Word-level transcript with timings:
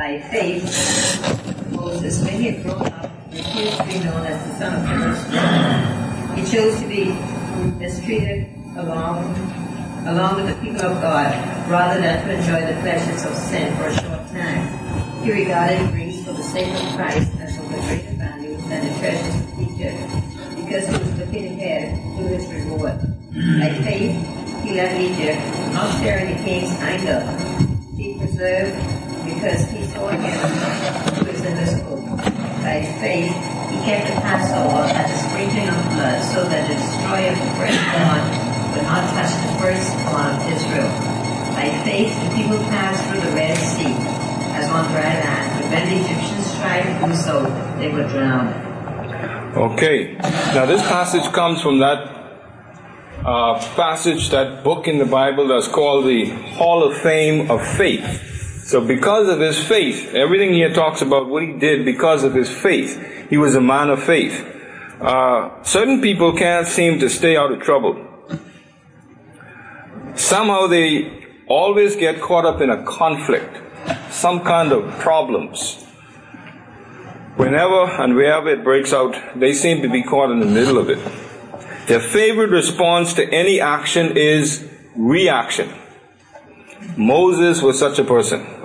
By 0.00 0.18
faith, 0.32 0.64
Moses, 1.72 2.24
when 2.24 2.40
he 2.40 2.46
had 2.48 2.62
grown 2.62 2.86
up, 2.86 3.10
refused 3.30 3.76
to 3.76 3.84
be 3.84 4.00
known 4.00 4.24
as 4.24 4.40
the 4.48 4.56
son 4.56 4.80
of 4.80 4.82
Pharaoh's 4.88 6.40
He 6.40 6.56
chose 6.56 6.80
to 6.80 6.88
be 6.88 7.12
mistreated 7.76 8.48
along, 8.78 9.36
along 10.08 10.36
with 10.36 10.56
the 10.56 10.58
people 10.64 10.80
of 10.80 11.02
God, 11.02 11.36
rather 11.68 12.00
than 12.00 12.24
to 12.24 12.32
enjoy 12.32 12.72
the 12.72 12.80
pleasures 12.80 13.26
of 13.26 13.34
sin 13.34 13.76
for 13.76 13.88
a 13.88 13.94
short 14.00 14.26
time. 14.32 15.22
He 15.22 15.32
regarded 15.32 15.92
Greece 15.92 16.24
for 16.24 16.32
the 16.32 16.44
sake 16.44 16.72
of 16.72 16.96
Christ 16.96 17.32
as 17.38 17.58
of 17.58 17.66
a 17.66 17.76
greater 17.84 18.16
value 18.16 18.56
than 18.56 18.88
the 18.88 18.98
treasures 19.00 19.36
of 19.36 19.60
Egypt, 19.60 20.00
because 20.56 20.86
he 20.88 20.96
was 20.96 21.18
looking 21.18 21.44
ahead 21.60 21.92
to 22.16 22.22
his 22.24 22.48
reward. 22.50 22.98
By 23.60 23.76
faith, 23.84 24.16
he 24.64 24.72
left 24.80 24.98
Egypt, 24.98 25.44
not 25.74 25.92
sharing 26.00 26.34
the 26.34 26.42
king's 26.42 26.72
anger. 26.80 27.20
He 27.98 28.16
preserved 28.16 29.10
because 29.24 29.70
he 29.70 29.79
who 30.08 31.26
is 31.28 31.44
invisible. 31.44 32.00
By 32.64 32.84
faith, 33.00 33.34
he 33.70 33.76
kept 33.84 34.08
the 34.08 34.20
Passover 34.20 34.88
at 34.88 35.08
the 35.08 35.16
sprinkling 35.16 35.68
of 35.68 35.80
blood, 35.92 36.18
so 36.32 36.44
that 36.48 36.68
the 36.68 36.74
destroyer 36.74 37.32
of 37.32 37.38
the 37.38 37.50
firstborn 37.58 38.22
would 38.72 38.86
not 38.88 39.04
touch 39.12 39.32
the 39.44 39.52
firstborn 39.60 40.36
of 40.36 40.42
Israel. 40.48 40.90
By 41.54 41.68
faith, 41.84 42.14
the 42.22 42.30
people 42.36 42.58
passed 42.70 43.02
through 43.08 43.20
the 43.20 43.34
Red 43.36 43.56
Sea 43.56 43.94
as 44.56 44.68
on 44.70 44.90
dry 44.92 45.14
land, 45.20 45.62
but 45.62 45.70
when 45.70 45.84
the 45.88 45.96
Egyptians 46.04 46.54
tried 46.56 46.82
to 46.88 47.06
do 47.06 47.14
so, 47.14 47.44
they 47.78 47.88
were 47.88 48.06
drowned. 48.08 48.54
Okay, 49.56 50.14
now 50.54 50.64
this 50.64 50.82
passage 50.82 51.30
comes 51.32 51.60
from 51.60 51.80
that 51.80 51.98
uh, 53.24 53.58
passage, 53.74 54.30
that 54.30 54.62
book 54.62 54.86
in 54.86 54.98
the 54.98 55.04
Bible 55.04 55.48
that's 55.48 55.68
called 55.68 56.06
the 56.06 56.26
Hall 56.56 56.84
of 56.84 56.96
Fame 56.96 57.50
of 57.50 57.66
Faith. 57.66 58.29
So 58.70 58.80
because 58.80 59.28
of 59.28 59.40
his 59.40 59.58
faith, 59.58 60.14
everything 60.14 60.52
here 60.52 60.72
talks 60.72 61.02
about 61.02 61.28
what 61.28 61.42
he 61.42 61.54
did 61.54 61.84
because 61.84 62.22
of 62.22 62.34
his 62.34 62.48
faith. 62.48 63.26
He 63.28 63.36
was 63.36 63.56
a 63.56 63.60
man 63.60 63.90
of 63.90 64.00
faith. 64.00 64.46
Uh, 65.00 65.60
certain 65.64 66.00
people 66.00 66.36
can't 66.36 66.68
seem 66.68 67.00
to 67.00 67.10
stay 67.10 67.36
out 67.36 67.50
of 67.50 67.60
trouble. 67.60 67.96
Somehow 70.14 70.68
they 70.68 71.26
always 71.48 71.96
get 71.96 72.20
caught 72.20 72.46
up 72.46 72.60
in 72.60 72.70
a 72.70 72.84
conflict, 72.84 73.60
some 74.08 74.44
kind 74.44 74.70
of 74.70 75.00
problems. 75.00 75.84
Whenever 77.34 77.86
and 78.00 78.14
wherever 78.14 78.50
it 78.50 78.62
breaks 78.62 78.92
out, 78.92 79.16
they 79.34 79.52
seem 79.52 79.82
to 79.82 79.88
be 79.88 80.04
caught 80.04 80.30
in 80.30 80.38
the 80.38 80.46
middle 80.46 80.78
of 80.78 80.88
it. 80.88 81.00
Their 81.88 81.98
favorite 81.98 82.50
response 82.50 83.14
to 83.14 83.28
any 83.34 83.60
action 83.60 84.16
is 84.16 84.64
reaction. 84.94 85.74
Moses 86.96 87.62
was 87.62 87.76
such 87.76 87.98
a 87.98 88.04
person. 88.04 88.59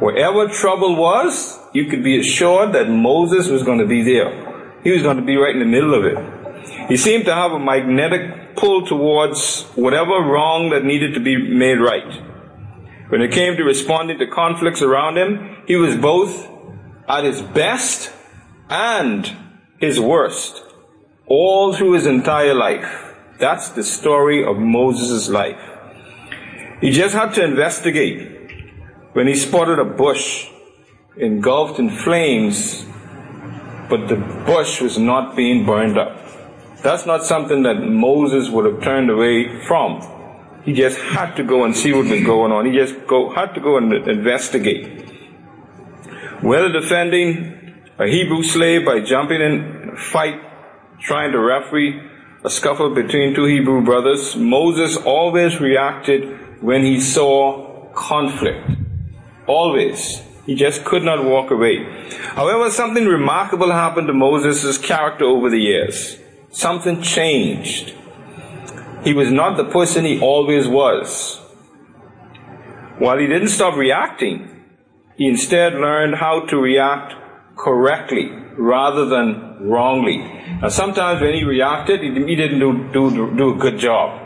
Wherever 0.00 0.48
trouble 0.48 0.96
was, 0.96 1.58
you 1.72 1.86
could 1.86 2.02
be 2.02 2.18
assured 2.18 2.72
that 2.72 2.88
Moses 2.88 3.48
was 3.48 3.62
going 3.62 3.78
to 3.78 3.86
be 3.86 4.02
there. 4.02 4.80
He 4.82 4.90
was 4.90 5.02
going 5.02 5.16
to 5.16 5.22
be 5.22 5.36
right 5.36 5.54
in 5.54 5.60
the 5.60 5.64
middle 5.64 5.94
of 5.94 6.04
it. 6.04 6.88
He 6.88 6.96
seemed 6.96 7.24
to 7.26 7.34
have 7.34 7.52
a 7.52 7.58
magnetic 7.58 8.56
pull 8.56 8.86
towards 8.86 9.62
whatever 9.74 10.12
wrong 10.12 10.70
that 10.70 10.84
needed 10.84 11.14
to 11.14 11.20
be 11.20 11.36
made 11.36 11.78
right. 11.78 12.22
When 13.08 13.20
it 13.20 13.32
came 13.32 13.56
to 13.56 13.62
responding 13.64 14.18
to 14.18 14.26
conflicts 14.26 14.82
around 14.82 15.16
him, 15.16 15.58
he 15.66 15.76
was 15.76 15.96
both 15.96 16.48
at 17.08 17.24
his 17.24 17.40
best 17.40 18.12
and 18.68 19.30
his 19.78 20.00
worst, 20.00 20.62
all 21.26 21.72
through 21.72 21.92
his 21.92 22.06
entire 22.06 22.54
life. 22.54 23.14
That's 23.38 23.68
the 23.68 23.84
story 23.84 24.44
of 24.44 24.56
Moses' 24.58 25.28
life. 25.28 25.60
He 26.80 26.90
just 26.90 27.14
had 27.14 27.34
to 27.34 27.44
investigate 27.44 28.33
when 29.14 29.28
he 29.28 29.34
spotted 29.34 29.78
a 29.78 29.84
bush 29.84 30.48
engulfed 31.16 31.78
in 31.78 31.88
flames, 31.88 32.84
but 33.88 34.08
the 34.08 34.16
bush 34.44 34.80
was 34.80 34.98
not 34.98 35.36
being 35.36 35.64
burned 35.64 35.96
up. 35.96 36.18
That's 36.82 37.06
not 37.06 37.24
something 37.24 37.62
that 37.62 37.76
Moses 37.76 38.50
would 38.50 38.66
have 38.66 38.82
turned 38.82 39.10
away 39.10 39.64
from. 39.66 40.02
He 40.64 40.72
just 40.72 40.98
had 40.98 41.36
to 41.36 41.44
go 41.44 41.64
and 41.64 41.76
see 41.76 41.92
what 41.92 42.06
was 42.06 42.24
going 42.24 42.50
on. 42.50 42.66
He 42.66 42.72
just 42.72 43.06
go, 43.06 43.30
had 43.30 43.54
to 43.54 43.60
go 43.60 43.76
and 43.76 43.92
investigate. 44.08 45.08
Whether 46.42 46.72
defending 46.72 47.84
a 47.98 48.06
Hebrew 48.06 48.42
slave 48.42 48.84
by 48.84 49.00
jumping 49.00 49.40
in 49.40 49.90
a 49.94 49.96
fight, 49.96 50.40
trying 51.00 51.30
to 51.32 51.38
referee 51.38 52.02
a 52.42 52.50
scuffle 52.50 52.92
between 52.94 53.34
two 53.34 53.44
Hebrew 53.44 53.84
brothers, 53.84 54.34
Moses 54.34 54.96
always 54.96 55.60
reacted 55.60 56.62
when 56.62 56.82
he 56.82 57.00
saw 57.00 57.92
conflict. 57.92 58.83
Always. 59.46 60.22
He 60.46 60.54
just 60.54 60.84
could 60.84 61.02
not 61.02 61.24
walk 61.24 61.50
away. 61.50 61.84
However, 62.34 62.70
something 62.70 63.06
remarkable 63.06 63.72
happened 63.72 64.08
to 64.08 64.12
Moses' 64.12 64.76
character 64.78 65.24
over 65.24 65.48
the 65.48 65.60
years. 65.60 66.18
Something 66.50 67.02
changed. 67.02 67.94
He 69.04 69.12
was 69.12 69.30
not 69.30 69.56
the 69.56 69.64
person 69.64 70.04
he 70.04 70.20
always 70.20 70.68
was. 70.68 71.40
While 72.98 73.18
he 73.18 73.26
didn't 73.26 73.48
stop 73.48 73.76
reacting, 73.76 74.64
he 75.16 75.26
instead 75.26 75.74
learned 75.74 76.16
how 76.16 76.46
to 76.46 76.56
react 76.56 77.14
correctly 77.56 78.30
rather 78.56 79.06
than 79.06 79.68
wrongly. 79.68 80.18
Now 80.60 80.68
sometimes 80.68 81.20
when 81.20 81.34
he 81.34 81.44
reacted, 81.44 82.00
he 82.02 82.36
didn't 82.36 82.60
do, 82.60 82.88
do, 82.92 83.36
do 83.36 83.54
a 83.54 83.56
good 83.56 83.78
job. 83.78 84.20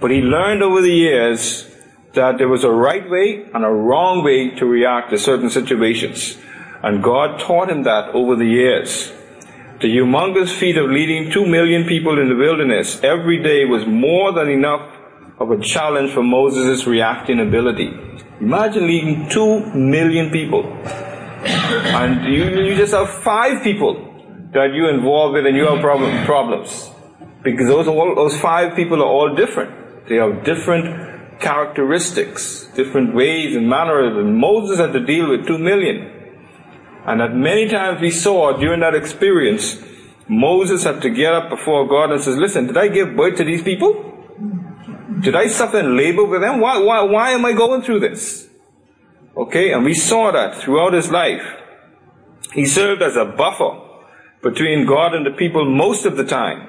But 0.00 0.10
he 0.10 0.20
learned 0.20 0.62
over 0.62 0.80
the 0.80 0.92
years 0.92 1.68
that 2.14 2.38
there 2.38 2.48
was 2.48 2.64
a 2.64 2.70
right 2.70 3.08
way 3.08 3.46
and 3.54 3.64
a 3.64 3.68
wrong 3.68 4.24
way 4.24 4.50
to 4.56 4.66
react 4.66 5.10
to 5.10 5.18
certain 5.18 5.50
situations. 5.50 6.38
And 6.82 7.02
God 7.02 7.40
taught 7.40 7.70
him 7.70 7.82
that 7.84 8.10
over 8.14 8.36
the 8.36 8.46
years. 8.46 9.12
The 9.80 9.88
humongous 9.88 10.50
feat 10.50 10.76
of 10.76 10.90
leading 10.90 11.30
two 11.30 11.46
million 11.46 11.86
people 11.86 12.18
in 12.18 12.28
the 12.28 12.34
wilderness 12.34 13.00
every 13.02 13.42
day 13.42 13.64
was 13.64 13.86
more 13.86 14.32
than 14.32 14.48
enough 14.48 14.96
of 15.38 15.50
a 15.50 15.60
challenge 15.60 16.12
for 16.12 16.22
Moses' 16.22 16.86
reacting 16.86 17.40
ability. 17.40 17.96
Imagine 18.40 18.86
leading 18.86 19.28
two 19.28 19.66
million 19.74 20.30
people. 20.30 20.64
And 21.44 22.32
you, 22.32 22.44
you 22.62 22.76
just 22.76 22.92
have 22.92 23.08
five 23.22 23.62
people 23.62 23.94
that 24.52 24.72
you 24.72 24.88
involve 24.88 25.34
with 25.34 25.46
and 25.46 25.56
you 25.56 25.66
have 25.66 25.80
problem, 25.80 26.24
problems. 26.24 26.90
Because 27.42 27.68
those, 27.68 27.86
all, 27.86 28.14
those 28.14 28.36
five 28.40 28.74
people 28.74 29.00
are 29.02 29.06
all 29.06 29.34
different. 29.34 30.08
They 30.08 30.16
have 30.16 30.44
different 30.44 31.07
characteristics, 31.40 32.66
different 32.74 33.14
ways 33.14 33.56
and 33.56 33.68
manners. 33.68 34.16
And 34.16 34.36
Moses 34.36 34.78
had 34.78 34.92
to 34.92 35.04
deal 35.04 35.30
with 35.30 35.46
two 35.46 35.58
million. 35.58 36.12
And 37.06 37.20
that 37.20 37.34
many 37.34 37.68
times 37.68 38.00
we 38.00 38.10
saw 38.10 38.56
during 38.58 38.80
that 38.80 38.94
experience, 38.94 39.82
Moses 40.28 40.84
had 40.84 41.00
to 41.02 41.10
get 41.10 41.32
up 41.32 41.48
before 41.48 41.88
God 41.88 42.10
and 42.10 42.20
says, 42.20 42.36
listen, 42.36 42.66
did 42.66 42.76
I 42.76 42.88
give 42.88 43.16
birth 43.16 43.36
to 43.38 43.44
these 43.44 43.62
people? 43.62 44.04
Did 45.20 45.34
I 45.34 45.48
suffer 45.48 45.80
in 45.80 45.96
labor 45.96 46.24
with 46.24 46.42
them? 46.42 46.60
Why, 46.60 46.78
why, 46.78 47.02
why 47.02 47.30
am 47.30 47.44
I 47.44 47.52
going 47.52 47.82
through 47.82 48.00
this? 48.00 48.48
Okay, 49.36 49.72
and 49.72 49.84
we 49.84 49.94
saw 49.94 50.32
that 50.32 50.56
throughout 50.56 50.92
his 50.92 51.10
life. 51.10 51.42
He 52.52 52.66
served 52.66 53.02
as 53.02 53.16
a 53.16 53.24
buffer 53.24 53.80
between 54.42 54.86
God 54.86 55.14
and 55.14 55.24
the 55.24 55.30
people 55.36 55.64
most 55.64 56.04
of 56.04 56.16
the 56.16 56.24
time. 56.24 56.68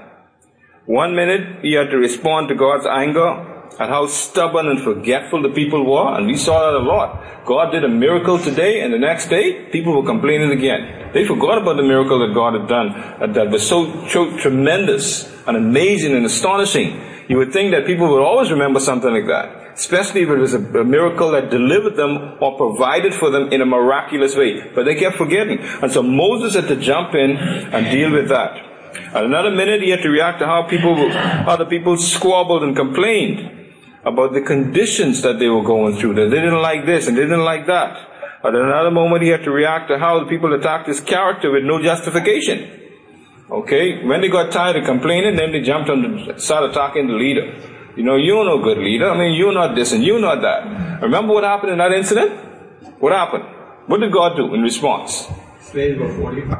One 0.85 1.15
minute 1.15 1.63
he 1.63 1.73
had 1.73 1.89
to 1.91 1.97
respond 1.97 2.47
to 2.49 2.55
God's 2.55 2.85
anger 2.85 3.58
at 3.79 3.89
how 3.89 4.07
stubborn 4.07 4.67
and 4.67 4.81
forgetful 4.81 5.41
the 5.41 5.49
people 5.49 5.85
were, 5.85 6.17
and 6.17 6.27
we 6.27 6.35
saw 6.35 6.71
that 6.71 6.77
a 6.77 6.83
lot. 6.83 7.45
God 7.45 7.71
did 7.71 7.83
a 7.83 7.89
miracle 7.89 8.37
today, 8.37 8.81
and 8.81 8.93
the 8.93 8.99
next 8.99 9.29
day, 9.29 9.65
people 9.71 9.95
were 9.95 10.05
complaining 10.05 10.51
again. 10.51 11.11
They 11.13 11.25
forgot 11.25 11.61
about 11.61 11.77
the 11.77 11.83
miracle 11.83 12.19
that 12.19 12.33
God 12.33 12.59
had 12.59 12.67
done, 12.67 13.33
that 13.33 13.49
was 13.49 13.67
so, 13.67 14.05
tremendous 14.37 15.31
and 15.47 15.57
amazing 15.57 16.15
and 16.15 16.25
astonishing. 16.25 17.01
You 17.27 17.37
would 17.37 17.53
think 17.53 17.71
that 17.71 17.85
people 17.85 18.09
would 18.09 18.21
always 18.21 18.51
remember 18.51 18.79
something 18.79 19.11
like 19.11 19.27
that, 19.27 19.73
especially 19.73 20.23
if 20.23 20.29
it 20.29 20.37
was 20.37 20.53
a, 20.53 20.59
a 20.59 20.83
miracle 20.83 21.31
that 21.31 21.49
delivered 21.49 21.95
them 21.95 22.37
or 22.41 22.57
provided 22.57 23.13
for 23.13 23.29
them 23.29 23.53
in 23.53 23.61
a 23.61 23.65
miraculous 23.65 24.35
way. 24.35 24.71
But 24.73 24.85
they 24.85 24.95
kept 24.95 25.15
forgetting. 25.15 25.59
And 25.59 25.91
so 25.91 26.03
Moses 26.03 26.55
had 26.55 26.67
to 26.67 26.75
jump 26.75 27.15
in 27.15 27.37
and 27.37 27.91
deal 27.91 28.11
with 28.11 28.29
that. 28.29 28.57
At 29.13 29.25
another 29.25 29.51
minute, 29.51 29.81
he 29.81 29.91
had 29.91 30.01
to 30.01 30.09
react 30.09 30.39
to 30.39 30.47
how 30.47 30.63
people, 30.63 31.11
how 31.11 31.55
the 31.55 31.65
people 31.65 31.97
squabbled 31.97 32.63
and 32.63 32.75
complained 32.75 33.58
about 34.03 34.33
the 34.33 34.41
conditions 34.41 35.21
that 35.21 35.39
they 35.39 35.47
were 35.47 35.63
going 35.63 35.95
through. 35.97 36.15
That 36.15 36.29
they 36.29 36.41
didn't 36.41 36.61
like 36.61 36.85
this 36.85 37.07
and 37.07 37.17
they 37.17 37.21
didn't 37.21 37.43
like 37.43 37.67
that. 37.67 38.07
At 38.43 38.55
another 38.55 38.91
moment, 38.91 39.23
he 39.23 39.29
had 39.29 39.43
to 39.43 39.51
react 39.51 39.89
to 39.89 39.99
how 39.99 40.19
the 40.19 40.25
people 40.25 40.53
attacked 40.53 40.87
his 40.87 41.01
character 41.01 41.51
with 41.51 41.63
no 41.63 41.81
justification. 41.81 42.71
Okay, 43.51 44.05
when 44.05 44.21
they 44.21 44.29
got 44.29 44.51
tired 44.51 44.77
of 44.77 44.85
complaining, 44.85 45.35
then 45.35 45.51
they 45.51 45.61
jumped 45.61 45.89
on 45.89 46.01
the, 46.03 46.39
started 46.39 46.71
attacking 46.71 47.07
the 47.07 47.13
leader. 47.13 47.51
You 47.97 48.03
know, 48.03 48.15
you're 48.15 48.45
no 48.45 48.63
good 48.63 48.77
leader. 48.77 49.09
I 49.09 49.17
mean, 49.17 49.33
you're 49.33 49.51
not 49.51 49.75
this 49.75 49.91
and 49.91 50.03
you're 50.03 50.21
not 50.21 50.41
that. 50.41 51.01
Remember 51.01 51.33
what 51.33 51.43
happened 51.43 51.73
in 51.73 51.79
that 51.79 51.91
incident? 51.91 52.31
What 52.99 53.11
happened? 53.11 53.43
What 53.87 53.99
did 53.99 54.11
God 54.13 54.37
do 54.37 54.53
in 54.53 54.61
response? 54.61 55.27
Slayed 55.61 55.97
about 55.97 56.15
45. 56.15 56.57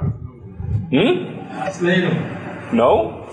Hmm? 0.92 1.72
Slayed 1.72 2.04
them. 2.04 2.76
No? 2.76 3.30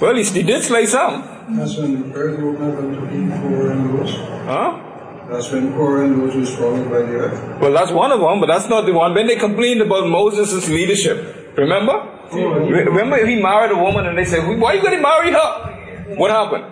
Well, 0.00 0.16
he, 0.16 0.24
he 0.24 0.42
did 0.42 0.62
slay 0.64 0.86
some. 0.86 1.35
That's 1.48 1.76
when 1.78 2.10
the 2.10 2.14
earth 2.16 2.40
opened 2.40 2.96
up 2.96 3.08
to 3.08 3.16
eat 3.16 3.30
for 3.40 3.72
animals. 3.72 4.10
Huh? 4.46 4.82
That's 5.30 5.50
when 5.50 5.72
and 5.72 6.16
Moses 6.18 6.36
was 6.36 6.56
fallen 6.56 6.84
by 6.88 7.00
the 7.02 7.14
earth. 7.18 7.60
Well, 7.60 7.72
that's 7.72 7.90
one 7.90 8.12
of 8.12 8.20
them, 8.20 8.40
but 8.40 8.46
that's 8.46 8.68
not 8.68 8.86
the 8.86 8.92
one. 8.92 9.14
When 9.14 9.26
they 9.26 9.36
complained 9.36 9.80
about 9.80 10.08
Moses' 10.08 10.68
leadership, 10.68 11.54
remember? 11.56 11.92
Oh, 12.32 12.38
Re- 12.60 12.84
Remember 12.84 13.24
he 13.26 13.40
married 13.40 13.72
a 13.72 13.76
woman 13.76 14.06
and 14.06 14.16
they 14.18 14.24
said, 14.24 14.46
why 14.60 14.72
are 14.72 14.74
you 14.76 14.82
going 14.82 14.96
to 14.96 15.02
marry 15.02 15.32
her? 15.32 16.14
What 16.16 16.30
happened? 16.30 16.64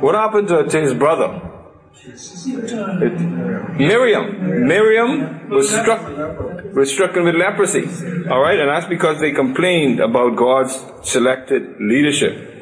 What 0.00 0.14
happened 0.14 0.48
to, 0.48 0.64
to 0.64 0.80
his 0.80 0.94
brother? 0.94 1.40
It- 2.04 3.20
Miriam. 3.78 4.66
Miriam 4.66 5.48
was 5.50 5.68
struck, 5.68 6.02
was 6.74 6.90
stricken 6.92 7.24
with 7.24 7.34
leprosy. 7.34 7.84
Alright, 8.28 8.58
and 8.60 8.68
that's 8.70 8.86
because 8.86 9.20
they 9.20 9.32
complained 9.32 10.00
about 10.00 10.36
God's 10.36 10.78
selected 11.02 11.76
leadership. 11.80 12.55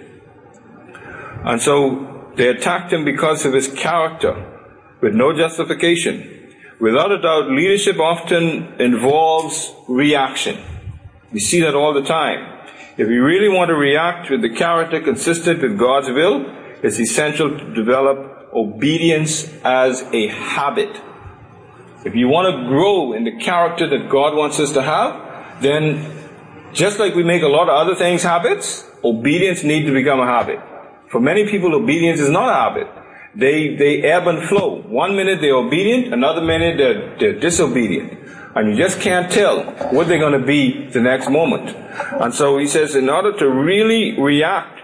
And 1.44 1.60
so 1.60 2.32
they 2.36 2.48
attacked 2.48 2.92
him 2.92 3.04
because 3.04 3.44
of 3.44 3.52
his 3.52 3.68
character, 3.68 4.50
with 5.00 5.14
no 5.14 5.32
justification. 5.32 6.52
Without 6.80 7.12
a 7.12 7.20
doubt, 7.20 7.50
leadership 7.50 7.98
often 7.98 8.74
involves 8.80 9.72
reaction. 9.88 10.58
We 11.32 11.40
see 11.40 11.60
that 11.60 11.74
all 11.74 11.92
the 11.92 12.02
time. 12.02 12.50
If 12.96 13.08
we 13.08 13.16
really 13.16 13.48
want 13.48 13.68
to 13.68 13.74
react 13.74 14.30
with 14.30 14.40
the 14.42 14.50
character 14.50 15.00
consistent 15.00 15.62
with 15.62 15.78
God's 15.78 16.08
will, 16.08 16.46
it's 16.82 16.98
essential 16.98 17.58
to 17.58 17.74
develop 17.74 18.50
obedience 18.52 19.52
as 19.64 20.02
a 20.12 20.28
habit. 20.28 21.00
If 22.04 22.14
you 22.14 22.28
want 22.28 22.54
to 22.54 22.68
grow 22.68 23.12
in 23.12 23.24
the 23.24 23.36
character 23.38 23.88
that 23.88 24.08
God 24.08 24.36
wants 24.36 24.60
us 24.60 24.72
to 24.72 24.82
have, 24.82 25.62
then 25.62 26.06
just 26.72 26.98
like 26.98 27.14
we 27.14 27.22
make 27.22 27.42
a 27.42 27.48
lot 27.48 27.68
of 27.68 27.74
other 27.74 27.94
things 27.94 28.22
habits, 28.22 28.84
obedience 29.02 29.62
needs 29.62 29.86
to 29.86 29.92
become 29.92 30.20
a 30.20 30.26
habit. 30.26 30.60
For 31.14 31.20
many 31.20 31.48
people, 31.48 31.72
obedience 31.76 32.18
is 32.18 32.28
not 32.28 32.48
a 32.48 32.54
habit. 32.54 32.88
They, 33.36 33.76
they 33.76 34.02
ebb 34.02 34.26
and 34.26 34.42
flow. 34.48 34.82
One 34.82 35.14
minute 35.14 35.40
they're 35.40 35.54
obedient, 35.54 36.12
another 36.12 36.40
minute 36.40 36.76
they're, 36.76 37.16
they're 37.20 37.38
disobedient. 37.38 38.18
And 38.56 38.70
you 38.70 38.76
just 38.76 39.00
can't 39.00 39.30
tell 39.30 39.62
what 39.92 40.08
they're 40.08 40.18
going 40.18 40.40
to 40.40 40.44
be 40.44 40.88
the 40.88 41.00
next 41.00 41.30
moment. 41.30 41.70
And 42.20 42.34
so 42.34 42.58
he 42.58 42.66
says, 42.66 42.96
in 42.96 43.08
order 43.08 43.32
to 43.38 43.48
really 43.48 44.20
react 44.20 44.80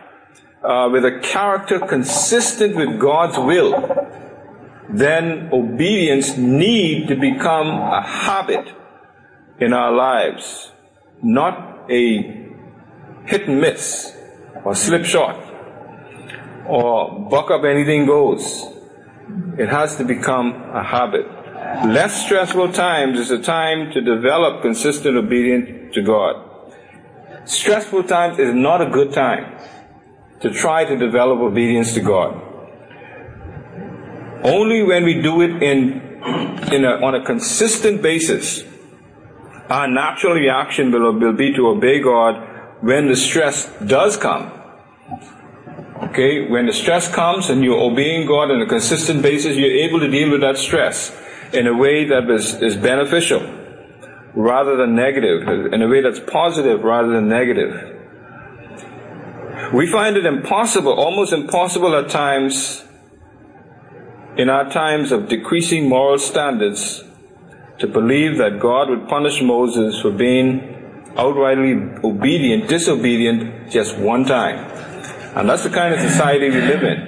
uh, 0.62 0.88
with 0.93 1.05
a 1.05 1.19
character 1.19 1.81
consistent 1.81 2.77
with 2.77 3.00
God's 3.00 3.37
will, 3.37 3.73
then 4.88 5.49
obedience 5.53 6.37
need 6.37 7.09
to 7.09 7.17
become 7.17 7.67
a 7.67 8.03
habit 8.03 8.73
in 9.59 9.73
our 9.73 9.91
lives, 9.91 10.71
not 11.25 11.91
a 11.91 12.47
hit 13.27 13.49
and 13.49 13.61
miss 13.61 14.17
or 14.65 14.77
slip 14.77 15.05
shot 15.05 15.50
or 16.70 17.28
buck 17.28 17.50
up 17.50 17.64
anything 17.64 18.06
goes. 18.06 18.64
It 19.58 19.69
has 19.69 19.96
to 19.96 20.05
become 20.05 20.52
a 20.72 20.82
habit. 20.82 21.26
Less 21.87 22.25
stressful 22.25 22.72
times 22.72 23.19
is 23.19 23.31
a 23.31 23.43
time 23.43 23.90
to 23.93 24.00
develop 24.00 24.62
consistent 24.62 25.17
obedience 25.17 25.94
to 25.94 26.02
God. 26.02 26.49
Stressful 27.44 28.05
times 28.05 28.38
is 28.38 28.55
not 28.55 28.81
a 28.81 28.87
good 28.87 29.12
time 29.12 29.58
to 30.40 30.50
try 30.50 30.84
to 30.84 30.96
develop 30.96 31.40
obedience 31.40 31.93
to 31.94 32.00
God. 32.00 32.40
Only 34.43 34.82
when 34.82 35.05
we 35.05 35.20
do 35.20 35.43
it 35.43 35.62
in, 35.62 36.00
in 36.72 36.84
a, 36.84 37.05
on 37.05 37.14
a 37.14 37.25
consistent 37.25 38.00
basis, 38.00 38.62
our 39.69 39.88
natural 39.88 40.34
reaction 40.34 40.90
will, 40.93 41.12
will 41.19 41.32
be 41.32 41.52
to 41.55 41.67
obey 41.69 42.00
God 42.00 42.82
when 42.82 43.08
the 43.08 43.17
stress 43.17 43.67
does 43.84 44.17
come. 44.17 44.59
Okay, 46.10 46.48
when 46.48 46.66
the 46.66 46.72
stress 46.72 47.06
comes 47.06 47.50
and 47.50 47.62
you're 47.62 47.78
obeying 47.78 48.26
God 48.26 48.50
on 48.50 48.60
a 48.60 48.66
consistent 48.66 49.22
basis, 49.22 49.56
you're 49.56 49.70
able 49.86 50.00
to 50.00 50.08
deal 50.08 50.28
with 50.32 50.40
that 50.40 50.58
stress 50.58 51.16
in 51.52 51.68
a 51.68 51.76
way 51.76 52.04
that 52.04 52.28
is, 52.28 52.60
is 52.60 52.76
beneficial 52.76 53.40
rather 54.34 54.76
than 54.76 54.96
negative, 54.96 55.72
in 55.72 55.80
a 55.82 55.86
way 55.86 56.00
that's 56.00 56.18
positive 56.18 56.82
rather 56.82 57.12
than 57.12 57.28
negative. 57.28 57.96
We 59.72 59.86
find 59.86 60.16
it 60.16 60.26
impossible, 60.26 60.92
almost 60.92 61.32
impossible 61.32 61.94
at 61.94 62.08
times, 62.10 62.82
in 64.36 64.48
our 64.48 64.68
times 64.68 65.12
of 65.12 65.28
decreasing 65.28 65.88
moral 65.88 66.18
standards, 66.18 67.04
to 67.78 67.86
believe 67.86 68.36
that 68.38 68.58
God 68.58 68.90
would 68.90 69.08
punish 69.08 69.40
Moses 69.42 70.00
for 70.00 70.10
being 70.10 70.60
outrightly 71.14 72.02
obedient, 72.02 72.68
disobedient 72.68 73.70
just 73.70 73.96
one 73.96 74.24
time. 74.24 74.89
And 75.35 75.49
that's 75.49 75.62
the 75.62 75.71
kind 75.71 75.94
of 75.94 76.00
society 76.00 76.50
we 76.50 76.61
live 76.61 76.82
in. 76.82 76.99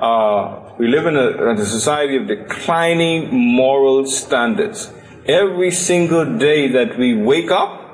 Uh, 0.00 0.74
we 0.78 0.86
live 0.86 1.06
in 1.06 1.16
a, 1.16 1.50
in 1.50 1.58
a 1.58 1.64
society 1.64 2.16
of 2.16 2.26
declining 2.28 3.34
moral 3.34 4.06
standards. 4.06 4.92
Every 5.26 5.70
single 5.70 6.38
day 6.38 6.68
that 6.68 6.98
we 6.98 7.16
wake 7.16 7.50
up, 7.50 7.86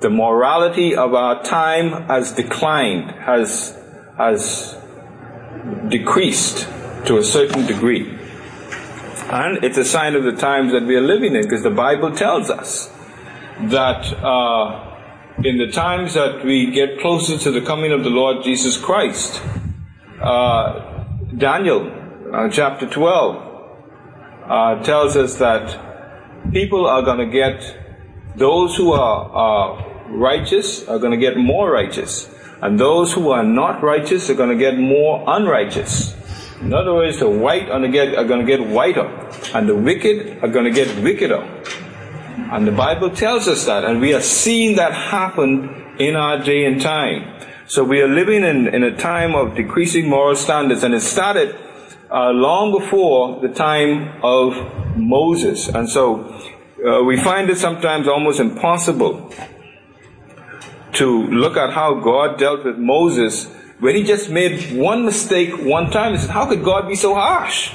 the 0.00 0.10
morality 0.10 0.96
of 0.96 1.14
our 1.14 1.42
time 1.44 2.06
has 2.08 2.32
declined, 2.32 3.12
has, 3.12 3.78
has 4.18 4.76
decreased 5.88 6.66
to 7.06 7.18
a 7.18 7.24
certain 7.24 7.66
degree. 7.66 8.18
And 9.30 9.64
it's 9.64 9.78
a 9.78 9.84
sign 9.84 10.16
of 10.16 10.24
the 10.24 10.32
times 10.32 10.72
that 10.72 10.82
we 10.82 10.96
are 10.96 11.00
living 11.00 11.34
in, 11.36 11.42
because 11.42 11.62
the 11.62 11.70
Bible 11.70 12.14
tells 12.14 12.50
us 12.50 12.90
that 13.60 14.12
uh, 14.22 14.91
in 15.38 15.58
the 15.58 15.66
times 15.66 16.14
that 16.14 16.44
we 16.44 16.70
get 16.70 17.00
closer 17.00 17.38
to 17.38 17.50
the 17.50 17.60
coming 17.60 17.90
of 17.90 18.04
the 18.04 18.10
Lord 18.10 18.44
Jesus 18.44 18.76
Christ, 18.76 19.42
uh, 20.20 21.04
Daniel 21.36 21.90
uh, 22.32 22.48
chapter 22.48 22.86
12 22.86 23.52
uh, 24.46 24.82
tells 24.82 25.16
us 25.16 25.36
that 25.36 26.52
people 26.52 26.86
are 26.86 27.02
going 27.02 27.18
to 27.18 27.26
get, 27.26 28.36
those 28.36 28.76
who 28.76 28.92
are, 28.92 29.90
righteous 30.08 30.86
are 30.88 30.98
going 30.98 31.12
to 31.12 31.16
get 31.16 31.36
more 31.38 31.70
righteous, 31.70 32.28
and 32.60 32.78
those 32.78 33.12
who 33.14 33.30
are 33.30 33.42
not 33.42 33.82
righteous 33.82 34.28
are 34.28 34.34
going 34.34 34.50
to 34.50 34.56
get 34.56 34.78
more 34.78 35.24
unrighteous. 35.26 36.14
In 36.60 36.72
other 36.72 36.92
words, 36.94 37.18
the 37.18 37.28
white 37.28 37.70
are 37.70 37.80
going 37.80 37.82
to 37.82 37.88
get, 37.88 38.14
are 38.14 38.24
going 38.24 38.46
to 38.46 38.46
get 38.46 38.64
whiter, 38.64 39.06
and 39.54 39.68
the 39.68 39.74
wicked 39.74 40.44
are 40.44 40.48
going 40.48 40.66
to 40.66 40.70
get 40.70 41.02
wickeder. 41.02 41.42
And 42.36 42.66
the 42.66 42.72
Bible 42.72 43.10
tells 43.10 43.48
us 43.48 43.66
that, 43.66 43.84
and 43.84 44.00
we 44.00 44.14
are 44.14 44.22
seeing 44.22 44.76
that 44.76 44.92
happen 44.92 45.96
in 45.98 46.16
our 46.16 46.38
day 46.38 46.64
and 46.64 46.80
time. 46.80 47.40
So 47.66 47.84
we 47.84 48.00
are 48.00 48.08
living 48.08 48.44
in, 48.44 48.68
in 48.68 48.82
a 48.82 48.96
time 48.96 49.34
of 49.34 49.54
decreasing 49.54 50.08
moral 50.08 50.36
standards, 50.36 50.82
and 50.82 50.94
it 50.94 51.00
started 51.00 51.56
uh, 52.10 52.30
long 52.30 52.72
before 52.78 53.40
the 53.40 53.48
time 53.48 54.20
of 54.22 54.96
Moses. 54.96 55.68
And 55.68 55.88
so 55.88 56.24
uh, 56.86 57.02
we 57.04 57.16
find 57.16 57.48
it 57.50 57.58
sometimes 57.58 58.08
almost 58.08 58.40
impossible 58.40 59.32
to 60.94 61.26
look 61.28 61.56
at 61.56 61.72
how 61.72 61.94
God 61.94 62.38
dealt 62.38 62.64
with 62.64 62.76
Moses 62.76 63.46
when 63.80 63.96
he 63.96 64.02
just 64.02 64.30
made 64.30 64.76
one 64.76 65.04
mistake 65.04 65.58
one 65.58 65.90
time. 65.90 66.16
Said, 66.18 66.30
How 66.30 66.46
could 66.46 66.64
God 66.64 66.88
be 66.88 66.94
so 66.94 67.14
harsh? 67.14 67.70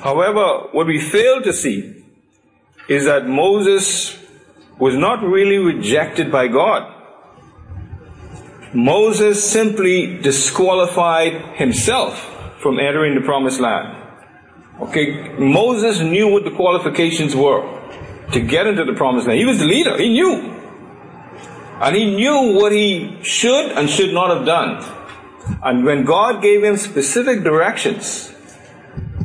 However, 0.00 0.68
what 0.72 0.86
we 0.86 1.00
fail 1.00 1.42
to 1.42 1.52
see 1.52 2.03
is 2.88 3.04
that 3.04 3.26
Moses 3.26 4.18
was 4.78 4.96
not 4.96 5.22
really 5.22 5.58
rejected 5.58 6.30
by 6.30 6.48
God. 6.48 6.90
Moses 8.74 9.48
simply 9.48 10.18
disqualified 10.18 11.56
himself 11.56 12.60
from 12.60 12.80
entering 12.80 13.14
the 13.14 13.20
promised 13.20 13.60
land. 13.60 14.02
Okay, 14.80 15.38
Moses 15.38 16.00
knew 16.00 16.28
what 16.28 16.44
the 16.44 16.50
qualifications 16.50 17.36
were 17.36 17.62
to 18.32 18.40
get 18.40 18.66
into 18.66 18.84
the 18.84 18.94
promised 18.94 19.28
land. 19.28 19.38
He 19.38 19.46
was 19.46 19.60
the 19.60 19.64
leader, 19.64 19.96
he 19.96 20.08
knew. 20.08 20.50
And 21.80 21.94
he 21.94 22.16
knew 22.16 22.54
what 22.54 22.72
he 22.72 23.18
should 23.22 23.72
and 23.72 23.88
should 23.88 24.12
not 24.12 24.36
have 24.36 24.44
done. 24.44 24.82
And 25.62 25.84
when 25.84 26.04
God 26.04 26.42
gave 26.42 26.64
him 26.64 26.76
specific 26.76 27.44
directions, 27.44 28.32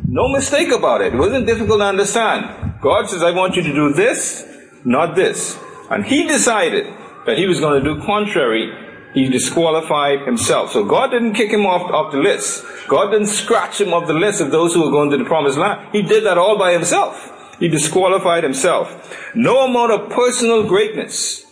no 0.06 0.28
mistake 0.28 0.70
about 0.70 1.00
it. 1.00 1.14
It 1.14 1.16
wasn't 1.16 1.46
difficult 1.46 1.80
to 1.80 1.86
understand. 1.86 2.69
God 2.80 3.08
says, 3.08 3.22
I 3.22 3.32
want 3.32 3.56
you 3.56 3.62
to 3.62 3.72
do 3.72 3.92
this, 3.92 4.46
not 4.84 5.14
this. 5.14 5.58
And 5.90 6.04
he 6.04 6.26
decided 6.26 6.86
that 7.26 7.36
he 7.36 7.46
was 7.46 7.60
going 7.60 7.82
to 7.82 7.94
do 7.94 8.02
contrary. 8.02 8.72
He 9.12 9.28
disqualified 9.28 10.22
himself. 10.22 10.72
So 10.72 10.84
God 10.84 11.10
didn't 11.10 11.34
kick 11.34 11.50
him 11.50 11.66
off, 11.66 11.82
off 11.90 12.12
the 12.12 12.18
list. 12.18 12.64
God 12.88 13.10
didn't 13.10 13.26
scratch 13.26 13.80
him 13.80 13.92
off 13.92 14.06
the 14.06 14.14
list 14.14 14.40
of 14.40 14.50
those 14.50 14.72
who 14.72 14.84
were 14.84 14.90
going 14.90 15.10
to 15.10 15.16
the 15.16 15.24
promised 15.24 15.58
land. 15.58 15.88
He 15.92 16.02
did 16.02 16.24
that 16.24 16.38
all 16.38 16.56
by 16.58 16.72
himself. 16.72 17.56
He 17.58 17.68
disqualified 17.68 18.42
himself. 18.42 19.34
No 19.34 19.64
amount 19.64 19.92
of 19.92 20.10
personal 20.10 20.66
greatness 20.66 21.44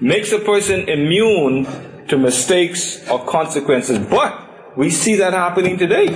makes 0.00 0.32
a 0.32 0.38
person 0.38 0.88
immune 0.88 1.66
to 2.08 2.16
mistakes 2.16 3.08
or 3.08 3.24
consequences. 3.24 3.98
But 4.06 4.76
we 4.76 4.90
see 4.90 5.16
that 5.16 5.32
happening 5.32 5.78
today. 5.78 6.08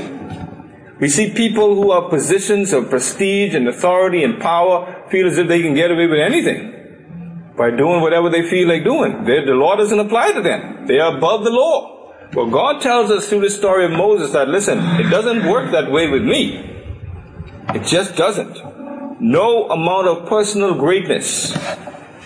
We 1.01 1.09
see 1.09 1.33
people 1.33 1.75
who 1.75 1.93
have 1.93 2.11
positions 2.11 2.73
of 2.75 2.91
prestige 2.91 3.55
and 3.55 3.67
authority 3.67 4.23
and 4.23 4.39
power 4.41 5.07
feel 5.11 5.27
as 5.27 5.39
if 5.39 5.49
they 5.49 5.63
can 5.63 5.75
get 5.75 5.91
away 5.91 6.07
with 6.07 6.21
anything 6.21 7.53
by 7.57 7.71
doing 7.71 8.03
whatever 8.03 8.29
they 8.29 8.49
feel 8.49 8.69
like 8.69 8.85
doing. 8.85 9.25
They're, 9.25 9.47
the 9.47 9.55
law 9.55 9.77
doesn't 9.77 9.99
apply 9.99 10.33
to 10.33 10.43
them. 10.43 10.87
They 10.87 10.99
are 10.99 11.17
above 11.17 11.45
the 11.45 11.51
law. 11.51 12.13
Well, 12.35 12.51
God 12.51 12.81
tells 12.81 13.11
us 13.11 13.29
through 13.29 13.41
the 13.41 13.51
story 13.51 13.87
of 13.87 13.93
Moses 13.93 14.33
that, 14.33 14.49
listen, 14.49 14.79
it 15.01 15.11
doesn't 15.11 15.47
work 15.47 15.73
that 15.73 15.91
way 15.91 16.09
with 16.09 16.23
me. 16.23 16.59
It 17.75 17.85
just 17.85 18.15
doesn't. 18.15 19.21
No 19.21 19.69
amount 19.69 20.07
of 20.07 20.29
personal 20.29 20.75
greatness 20.75 21.57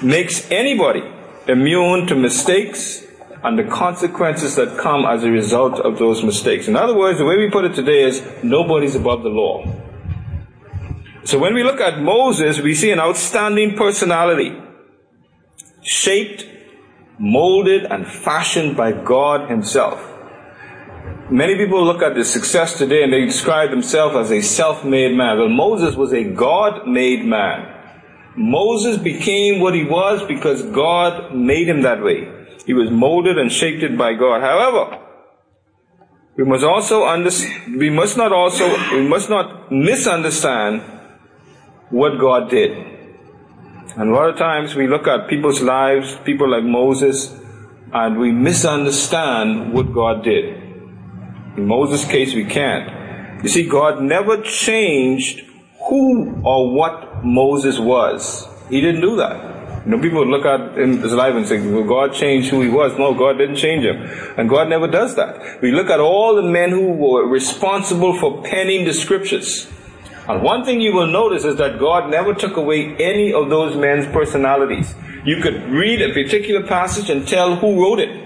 makes 0.02 0.50
anybody 0.50 1.02
immune 1.47 2.07
to 2.09 2.14
mistakes 2.14 3.03
and 3.44 3.58
the 3.58 3.64
consequences 3.64 4.56
that 4.56 4.78
come 4.78 5.04
as 5.04 5.22
a 5.22 5.30
result 5.30 5.78
of 5.80 5.98
those 5.98 6.24
mistakes. 6.24 6.66
In 6.66 6.76
other 6.76 6.96
words, 6.96 7.18
the 7.18 7.24
way 7.24 7.36
we 7.36 7.50
put 7.50 7.64
it 7.64 7.74
today 7.74 8.02
is 8.02 8.22
nobody's 8.42 8.94
above 8.94 9.22
the 9.22 9.28
law. 9.28 9.64
So 11.24 11.38
when 11.38 11.54
we 11.54 11.62
look 11.62 11.80
at 11.80 12.00
Moses, 12.00 12.60
we 12.60 12.74
see 12.74 12.90
an 12.90 13.00
outstanding 13.00 13.76
personality, 13.76 14.58
shaped, 15.82 16.46
molded, 17.18 17.84
and 17.84 18.06
fashioned 18.06 18.76
by 18.76 18.92
God 18.92 19.50
Himself. 19.50 20.10
Many 21.30 21.56
people 21.56 21.82
look 21.84 22.02
at 22.02 22.14
the 22.14 22.24
success 22.24 22.76
today 22.76 23.02
and 23.02 23.12
they 23.12 23.24
describe 23.24 23.70
themselves 23.70 24.16
as 24.16 24.30
a 24.30 24.42
self-made 24.42 25.16
man. 25.16 25.38
Well, 25.38 25.48
Moses 25.48 25.96
was 25.96 26.12
a 26.12 26.24
God-made 26.24 27.24
man. 27.24 27.70
Moses 28.36 28.98
became 28.98 29.60
what 29.60 29.74
he 29.74 29.84
was 29.84 30.22
because 30.26 30.62
God 30.62 31.34
made 31.34 31.68
him 31.68 31.82
that 31.82 32.02
way. 32.02 32.28
He 32.66 32.75
was 32.75 32.90
molded 32.90 33.38
and 33.38 33.52
shaped 33.52 33.97
by 33.99 34.14
God. 34.14 34.40
However, 34.40 35.00
we 36.37 36.44
must 36.44 36.64
also 36.64 37.04
understand, 37.04 37.76
we 37.76 37.90
must 37.90 38.16
not 38.16 38.33
also, 38.33 38.68
we 38.92 39.06
must 39.06 39.30
not 39.30 39.71
misunderstand 39.71 40.83
what 41.90 42.18
God 42.18 42.50
did. 42.50 42.73
And 43.97 44.11
a 44.11 44.12
lot 44.12 44.30
of 44.30 44.37
times 44.37 44.75
we 44.75 44.88
look 44.88 45.06
at 45.06 45.28
people's 45.28 45.61
lives, 45.61 46.16
people 46.25 46.50
like 46.50 46.64
Moses, 46.64 47.33
and 47.92 48.18
we 48.18 48.33
misunderstand 48.33 49.73
what 49.73 49.92
God 49.92 50.25
did. 50.25 50.56
In 51.56 51.66
Moses' 51.66 52.04
case, 52.04 52.35
we 52.35 52.44
can't. 52.44 53.44
You 53.44 53.49
see, 53.49 53.68
God 53.68 54.02
never 54.02 54.42
changed 54.42 55.42
who 55.88 56.40
or 56.42 56.75
what 56.75 57.25
Moses 57.25 57.78
was. 57.78 58.49
He 58.68 58.80
didn't 58.80 59.02
do 59.02 59.16
that. 59.16 59.53
You 59.85 59.91
know, 59.91 60.00
people 60.00 60.26
look 60.26 60.47
at 60.47 60.79
in 60.79 61.03
his 61.03 61.12
life 61.12 61.35
and 61.35 61.47
say, 61.47 61.61
well, 61.61 61.85
God 61.85 62.14
changed 62.14 62.49
who 62.49 62.62
he 62.62 62.71
was. 62.71 62.99
No, 62.99 63.12
God 63.12 63.37
didn't 63.37 63.57
change 63.57 63.85
him. 63.85 64.00
And 64.38 64.49
God 64.49 64.69
never 64.71 64.88
does 64.88 65.14
that. 65.17 65.61
We 65.61 65.73
look 65.73 65.91
at 65.91 66.00
all 66.00 66.35
the 66.37 66.43
men 66.43 66.71
who 66.71 66.93
were 66.93 67.26
responsible 67.29 68.19
for 68.19 68.43
penning 68.43 68.87
the 68.87 68.95
scriptures. 68.95 69.71
And 70.26 70.43
one 70.43 70.64
thing 70.64 70.81
you 70.81 70.95
will 70.95 71.07
notice 71.07 71.45
is 71.45 71.57
that 71.57 71.79
God 71.79 72.11
never 72.11 72.33
took 72.33 72.57
away 72.57 72.97
any 72.97 73.31
of 73.35 73.50
those 73.50 73.76
men's 73.76 74.07
personalities. 74.07 74.95
You 75.26 75.43
could 75.43 75.62
read 75.71 76.00
a 76.00 76.14
particular 76.14 76.67
passage 76.67 77.11
and 77.11 77.29
tell 77.29 77.57
who 77.57 77.83
wrote 77.83 77.99
it. 77.99 78.25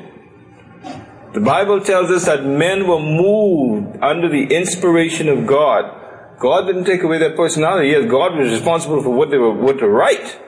The 1.34 1.40
Bible 1.40 1.80
tells 1.80 2.10
us 2.10 2.26
that 2.26 2.44
men 2.44 2.86
were 2.86 3.00
moved 3.00 3.98
under 4.00 4.28
the 4.28 4.44
inspiration 4.54 5.28
of 5.28 5.44
God. 5.44 6.38
God 6.38 6.66
didn't 6.66 6.84
take 6.84 7.02
away 7.02 7.18
their 7.18 7.34
personality. 7.34 7.88
Yes, 7.88 8.08
God 8.08 8.36
was 8.36 8.52
responsible 8.52 9.02
for 9.02 9.10
what 9.10 9.30
they 9.30 9.38
were 9.38 9.52
what 9.52 9.78
to 9.80 9.88
write. 9.88 10.40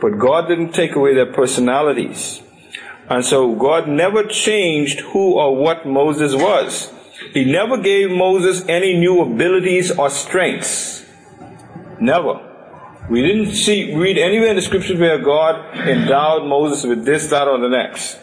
But 0.00 0.18
God 0.18 0.48
didn't 0.48 0.72
take 0.72 0.94
away 0.94 1.14
their 1.14 1.32
personalities. 1.32 2.42
And 3.08 3.24
so 3.24 3.54
God 3.54 3.88
never 3.88 4.24
changed 4.24 5.00
who 5.00 5.34
or 5.34 5.56
what 5.56 5.86
Moses 5.86 6.34
was. 6.34 6.92
He 7.32 7.44
never 7.44 7.76
gave 7.76 8.10
Moses 8.10 8.64
any 8.68 8.98
new 8.98 9.22
abilities 9.22 9.90
or 9.90 10.10
strengths. 10.10 11.04
Never. 12.00 12.42
We 13.08 13.22
didn't 13.22 13.52
see, 13.54 13.94
read 13.94 14.18
anywhere 14.18 14.48
in 14.48 14.56
the 14.56 14.62
scriptures 14.62 14.98
where 14.98 15.18
God 15.18 15.76
endowed 15.76 16.46
Moses 16.46 16.84
with 16.84 17.04
this, 17.04 17.30
that, 17.30 17.46
or 17.46 17.58
the 17.58 17.68
next. 17.68 18.18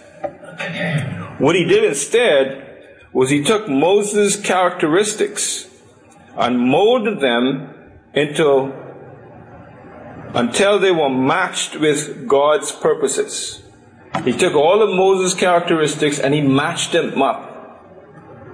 What 1.40 1.56
he 1.56 1.64
did 1.64 1.86
instead 1.86 2.60
was 3.14 3.30
he 3.30 3.44
took 3.44 3.70
Moses' 3.70 4.36
characteristics 4.36 5.68
and 6.36 6.60
molded 6.60 7.20
them 7.22 7.74
into 8.14 8.74
until 10.34 10.80
they 10.80 10.92
were 10.92 11.10
matched 11.10 11.80
with 11.80 12.28
God's 12.28 12.72
purposes. 12.72 13.62
He 14.24 14.32
took 14.32 14.54
all 14.56 14.82
of 14.82 14.90
Moses' 14.90 15.40
characteristics 15.40 16.20
and 16.20 16.34
he 16.34 16.42
matched 16.42 16.92
them 16.92 17.22
up 17.22 17.52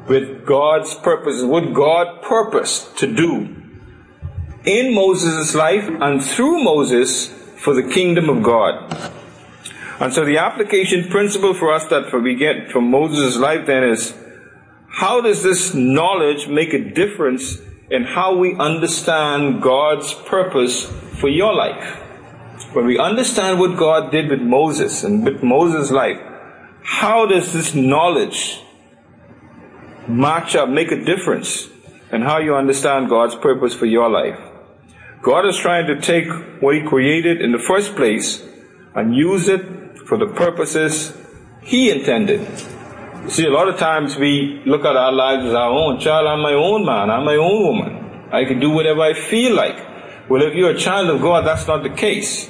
with 0.07 0.45
God's 0.45 0.95
purposes, 0.95 1.45
what 1.45 1.73
God 1.73 2.21
purposed 2.21 2.97
to 2.97 3.07
do 3.07 3.55
in 4.65 4.93
Moses' 4.93 5.55
life 5.55 5.87
and 5.87 6.23
through 6.23 6.63
Moses 6.63 7.27
for 7.57 7.73
the 7.73 7.83
kingdom 7.83 8.29
of 8.29 8.43
God. 8.43 9.13
And 9.99 10.13
so 10.13 10.25
the 10.25 10.37
application 10.37 11.09
principle 11.09 11.53
for 11.53 11.73
us 11.73 11.85
that 11.87 12.11
we 12.13 12.35
get 12.35 12.71
from 12.71 12.89
Moses' 12.89 13.37
life 13.37 13.65
then 13.65 13.83
is, 13.83 14.13
how 14.87 15.21
does 15.21 15.43
this 15.43 15.73
knowledge 15.73 16.47
make 16.47 16.73
a 16.73 16.79
difference 16.93 17.59
in 17.89 18.03
how 18.03 18.35
we 18.35 18.55
understand 18.55 19.61
God's 19.61 20.13
purpose 20.13 20.85
for 21.19 21.27
your 21.27 21.53
life? 21.53 21.97
When 22.73 22.85
we 22.85 22.99
understand 22.99 23.59
what 23.59 23.77
God 23.77 24.11
did 24.11 24.29
with 24.29 24.41
Moses 24.41 25.03
and 25.03 25.23
with 25.23 25.41
Moses' 25.41 25.91
life, 25.91 26.19
how 26.83 27.25
does 27.25 27.51
this 27.53 27.73
knowledge 27.73 28.61
match 30.07 30.55
up, 30.55 30.69
make 30.69 30.91
a 30.91 31.03
difference 31.03 31.67
in 32.11 32.21
how 32.21 32.39
you 32.39 32.55
understand 32.55 33.09
God's 33.09 33.35
purpose 33.35 33.73
for 33.73 33.85
your 33.85 34.09
life? 34.09 34.39
God 35.21 35.45
is 35.45 35.57
trying 35.57 35.87
to 35.87 35.99
take 35.99 36.27
what 36.61 36.75
He 36.75 36.81
created 36.81 37.41
in 37.41 37.51
the 37.51 37.59
first 37.59 37.95
place 37.95 38.43
and 38.95 39.15
use 39.15 39.47
it 39.47 40.07
for 40.07 40.17
the 40.17 40.27
purposes 40.27 41.17
He 41.61 41.91
intended. 41.91 42.47
See, 43.27 43.45
a 43.45 43.51
lot 43.51 43.67
of 43.67 43.77
times 43.77 44.15
we 44.17 44.61
look 44.65 44.85
at 44.85 44.95
our 44.95 45.11
lives 45.11 45.45
as 45.45 45.53
our 45.53 45.69
own. 45.69 45.99
Child, 45.99 46.27
I'm 46.27 46.41
my 46.41 46.53
own 46.53 46.85
man. 46.85 47.09
I'm 47.09 47.25
my 47.25 47.35
own 47.35 47.63
woman. 47.63 48.29
I 48.31 48.45
can 48.45 48.59
do 48.59 48.69
whatever 48.69 49.01
I 49.01 49.13
feel 49.13 49.55
like. 49.55 50.29
Well, 50.29 50.41
if 50.41 50.53
you're 50.53 50.71
a 50.71 50.77
child 50.77 51.09
of 51.09 51.21
God, 51.21 51.45
that's 51.45 51.67
not 51.67 51.83
the 51.83 51.89
case. 51.89 52.49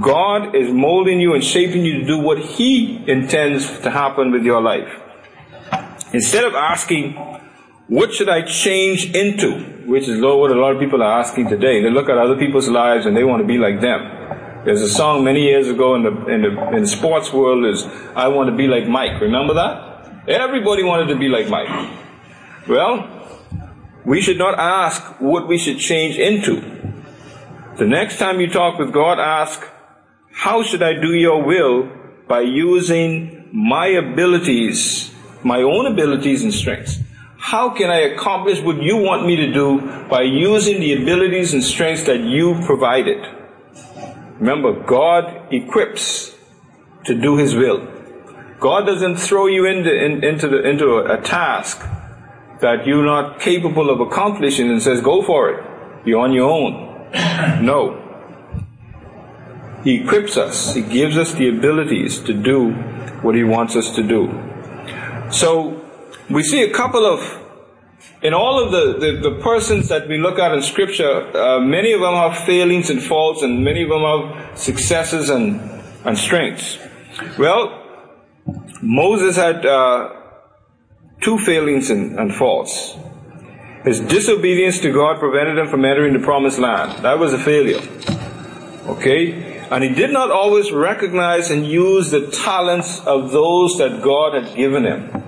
God 0.00 0.54
is 0.54 0.72
molding 0.72 1.20
you 1.20 1.34
and 1.34 1.44
shaping 1.44 1.84
you 1.84 2.00
to 2.00 2.06
do 2.06 2.18
what 2.18 2.38
He 2.38 3.04
intends 3.06 3.80
to 3.80 3.90
happen 3.90 4.30
with 4.30 4.44
your 4.44 4.62
life. 4.62 4.88
Instead 6.14 6.44
of 6.44 6.54
asking, 6.54 7.14
what 7.88 8.14
should 8.14 8.28
I 8.28 8.42
change 8.42 9.14
into? 9.14 9.84
Which 9.86 10.08
is 10.08 10.20
what 10.20 10.50
a 10.50 10.54
lot 10.54 10.74
of 10.74 10.80
people 10.80 11.02
are 11.02 11.20
asking 11.20 11.48
today. 11.48 11.82
They 11.82 11.90
look 11.90 12.08
at 12.08 12.16
other 12.16 12.36
people's 12.36 12.68
lives 12.68 13.04
and 13.04 13.16
they 13.16 13.24
want 13.24 13.42
to 13.42 13.46
be 13.46 13.58
like 13.58 13.80
them. 13.80 14.00
There's 14.64 14.80
a 14.80 14.88
song 14.88 15.24
many 15.24 15.42
years 15.42 15.66
ago 15.66 15.96
in 15.96 16.04
the, 16.04 16.26
in 16.26 16.42
the, 16.42 16.76
in 16.76 16.82
the 16.82 16.86
sports 16.86 17.32
world 17.32 17.66
is, 17.66 17.84
I 18.14 18.28
want 18.28 18.48
to 18.48 18.56
be 18.56 18.68
like 18.68 18.86
Mike. 18.86 19.20
Remember 19.20 19.54
that? 19.54 20.28
Everybody 20.28 20.84
wanted 20.84 21.12
to 21.12 21.18
be 21.18 21.28
like 21.28 21.48
Mike. 21.48 21.90
Well, 22.68 23.08
we 24.04 24.20
should 24.20 24.38
not 24.38 24.56
ask 24.56 25.20
what 25.20 25.48
we 25.48 25.58
should 25.58 25.80
change 25.80 26.16
into. 26.16 26.60
The 27.76 27.86
next 27.86 28.20
time 28.20 28.38
you 28.40 28.48
talk 28.48 28.78
with 28.78 28.92
God, 28.92 29.18
ask, 29.18 29.66
how 30.30 30.62
should 30.62 30.82
I 30.82 30.92
do 30.92 31.12
your 31.12 31.42
will 31.42 31.90
by 32.28 32.42
using 32.42 33.48
my 33.52 33.88
abilities, 33.88 35.12
my 35.42 35.60
own 35.62 35.86
abilities 35.86 36.44
and 36.44 36.54
strengths? 36.54 37.00
How 37.36 37.70
can 37.70 37.90
I 37.90 37.98
accomplish 38.14 38.60
what 38.60 38.80
you 38.80 38.96
want 38.96 39.26
me 39.26 39.34
to 39.34 39.52
do 39.52 40.06
by 40.08 40.22
using 40.22 40.78
the 40.78 41.02
abilities 41.02 41.52
and 41.52 41.64
strengths 41.64 42.04
that 42.04 42.20
you 42.20 42.62
provided? 42.64 43.41
Remember, 44.42 44.72
God 44.72 45.52
equips 45.52 46.34
to 47.04 47.14
do 47.14 47.36
His 47.36 47.54
will. 47.54 47.86
God 48.58 48.86
doesn't 48.86 49.18
throw 49.18 49.46
you 49.46 49.66
into, 49.66 49.94
in, 49.94 50.24
into, 50.24 50.48
the, 50.48 50.68
into 50.68 50.96
a, 50.96 51.16
a 51.16 51.22
task 51.22 51.80
that 52.60 52.84
you're 52.84 53.04
not 53.04 53.38
capable 53.38 53.88
of 53.88 54.00
accomplishing 54.00 54.68
and 54.68 54.82
says, 54.82 55.00
go 55.00 55.22
for 55.22 55.50
it. 55.50 55.64
You're 56.04 56.18
on 56.18 56.32
your 56.32 56.50
own. 56.50 57.08
no. 57.64 58.00
He 59.84 60.02
equips 60.02 60.36
us. 60.36 60.74
He 60.74 60.82
gives 60.82 61.16
us 61.16 61.32
the 61.34 61.48
abilities 61.48 62.18
to 62.22 62.34
do 62.34 62.72
what 63.22 63.36
He 63.36 63.44
wants 63.44 63.76
us 63.76 63.94
to 63.94 64.02
do. 64.02 64.26
So, 65.30 65.80
we 66.28 66.42
see 66.42 66.64
a 66.64 66.72
couple 66.72 67.06
of 67.06 67.20
in 68.22 68.34
all 68.34 68.62
of 68.62 68.70
the, 68.70 68.98
the, 68.98 69.30
the, 69.30 69.42
persons 69.42 69.88
that 69.88 70.06
we 70.06 70.16
look 70.16 70.38
at 70.38 70.52
in 70.54 70.62
Scripture, 70.62 71.36
uh, 71.36 71.58
many 71.58 71.92
of 71.92 72.00
them 72.00 72.14
have 72.14 72.38
failings 72.38 72.88
and 72.88 73.02
faults, 73.02 73.42
and 73.42 73.64
many 73.64 73.82
of 73.82 73.88
them 73.88 74.02
have 74.02 74.58
successes 74.58 75.28
and, 75.28 75.60
and 76.04 76.16
strengths. 76.16 76.78
Well, 77.36 77.82
Moses 78.80 79.36
had 79.36 79.66
uh, 79.66 80.14
two 81.20 81.38
failings 81.38 81.90
and, 81.90 82.18
and 82.18 82.34
faults. 82.34 82.96
His 83.84 83.98
disobedience 83.98 84.78
to 84.80 84.92
God 84.92 85.18
prevented 85.18 85.58
him 85.58 85.68
from 85.68 85.84
entering 85.84 86.12
the 86.12 86.20
promised 86.20 86.60
land. 86.60 87.02
That 87.04 87.18
was 87.18 87.32
a 87.32 87.38
failure. 87.38 87.80
Okay? 88.86 89.60
And 89.70 89.82
he 89.82 89.90
did 89.90 90.12
not 90.12 90.30
always 90.30 90.70
recognize 90.70 91.50
and 91.50 91.66
use 91.66 92.12
the 92.12 92.30
talents 92.30 93.00
of 93.00 93.32
those 93.32 93.78
that 93.78 94.00
God 94.02 94.34
had 94.34 94.54
given 94.54 94.84
him. 94.84 95.21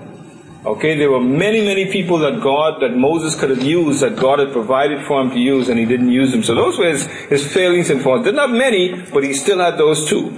Okay, 0.65 0.97
there 0.97 1.11
were 1.11 1.21
many, 1.21 1.63
many 1.63 1.91
people 1.91 2.17
that 2.19 2.41
God, 2.41 2.81
that 2.81 2.97
Moses 2.97 3.39
could 3.39 3.51
have 3.51 3.61
used, 3.61 3.99
that 4.01 4.15
God 4.15 4.39
had 4.39 4.51
provided 4.51 5.05
for 5.05 5.21
him 5.21 5.29
to 5.29 5.37
use, 5.37 5.69
and 5.69 5.77
he 5.77 5.85
didn't 5.85 6.09
use 6.09 6.31
them. 6.31 6.41
So 6.41 6.55
those 6.55 6.79
were 6.79 6.89
his, 6.89 7.05
his 7.05 7.53
failings 7.53 7.91
and 7.91 8.01
faults. 8.01 8.23
Didn't 8.23 8.39
have 8.39 8.49
many, 8.49 8.99
but 9.13 9.23
he 9.23 9.33
still 9.33 9.59
had 9.59 9.77
those 9.77 10.09
too. 10.09 10.31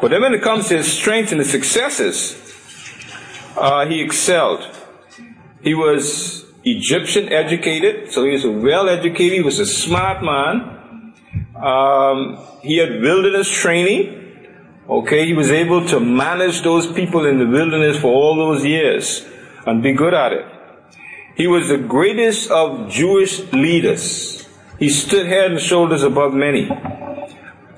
But 0.00 0.12
then 0.12 0.22
when 0.22 0.32
it 0.32 0.42
comes 0.42 0.68
to 0.68 0.76
his 0.76 0.92
strengths 0.92 1.32
and 1.32 1.40
his 1.40 1.50
successes, 1.50 2.36
uh, 3.56 3.86
he 3.86 4.00
excelled. 4.00 4.64
He 5.60 5.74
was 5.74 6.44
Egyptian 6.62 7.32
educated, 7.32 8.12
so 8.12 8.24
he 8.24 8.30
was 8.30 8.46
well 8.46 8.88
educated. 8.88 9.32
He 9.32 9.42
was 9.42 9.58
a 9.58 9.66
smart 9.66 10.22
man. 10.22 11.14
Um, 11.56 12.38
he 12.62 12.76
had 12.76 13.00
wilderness 13.02 13.50
training. 13.50 14.20
Okay, 14.88 15.26
he 15.26 15.32
was 15.32 15.50
able 15.50 15.84
to 15.88 15.98
manage 15.98 16.62
those 16.62 16.92
people 16.92 17.26
in 17.26 17.38
the 17.38 17.46
wilderness 17.46 17.98
for 17.98 18.12
all 18.12 18.36
those 18.36 18.64
years 18.64 19.26
and 19.66 19.82
be 19.82 19.92
good 19.92 20.14
at 20.14 20.32
it. 20.32 20.46
He 21.36 21.46
was 21.46 21.68
the 21.68 21.78
greatest 21.78 22.50
of 22.50 22.90
Jewish 22.90 23.52
leaders. 23.52 24.46
He 24.78 24.88
stood 24.88 25.26
head 25.26 25.50
and 25.52 25.60
shoulders 25.60 26.02
above 26.02 26.32
many. 26.32 26.70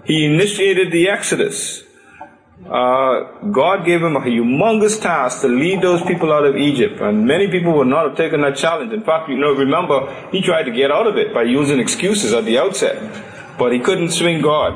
He 0.05 0.25
initiated 0.27 0.93
the 0.93 1.09
Exodus. 1.09 1.83
Uh, 2.65 3.49
God 3.53 3.85
gave 3.85 4.03
him 4.03 4.17
a 4.17 4.21
humongous 4.21 5.01
task 5.01 5.41
to 5.43 5.49
lead 5.49 5.83
those 5.83 6.03
people 6.03 6.33
out 6.33 6.45
of 6.45 6.57
Egypt, 6.57 7.01
and 7.01 7.27
many 7.27 7.49
people 7.49 7.77
would 7.79 7.87
not 7.87 8.09
have 8.09 8.17
taken 8.17 8.41
that 8.41 8.57
challenge. 8.57 8.93
In 8.93 9.03
fact, 9.03 9.29
you 9.29 9.37
know, 9.37 9.53
remember, 9.53 10.13
he 10.33 10.41
tried 10.41 10.65
to 10.65 10.73
get 10.73 10.91
out 10.91 11.07
of 11.07 11.17
it 11.17 11.33
by 11.33 11.43
using 11.43 11.79
excuses 11.79 12.33
at 12.33 12.45
the 12.45 12.59
outset, 12.59 12.97
but 13.59 13.73
he 13.73 13.79
couldn't 13.79 14.11
swing 14.11 14.43
God, 14.43 14.75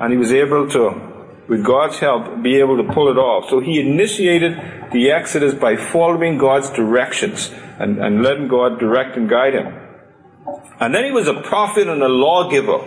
and 0.00 0.12
he 0.12 0.18
was 0.18 0.32
able 0.32 0.68
to 0.70 1.09
with 1.50 1.64
God's 1.64 1.98
help, 1.98 2.42
be 2.44 2.60
able 2.60 2.76
to 2.76 2.92
pull 2.94 3.08
it 3.10 3.18
off. 3.18 3.50
So 3.50 3.58
he 3.58 3.80
initiated 3.80 4.52
the 4.92 5.10
Exodus 5.10 5.52
by 5.52 5.74
following 5.74 6.38
God's 6.38 6.70
directions 6.70 7.50
and, 7.80 7.98
and 7.98 8.22
letting 8.22 8.46
God 8.46 8.78
direct 8.78 9.16
and 9.16 9.28
guide 9.28 9.54
him. 9.54 9.66
And 10.78 10.94
then 10.94 11.04
he 11.04 11.10
was 11.10 11.26
a 11.26 11.42
prophet 11.42 11.88
and 11.88 12.00
a 12.02 12.08
lawgiver, 12.08 12.78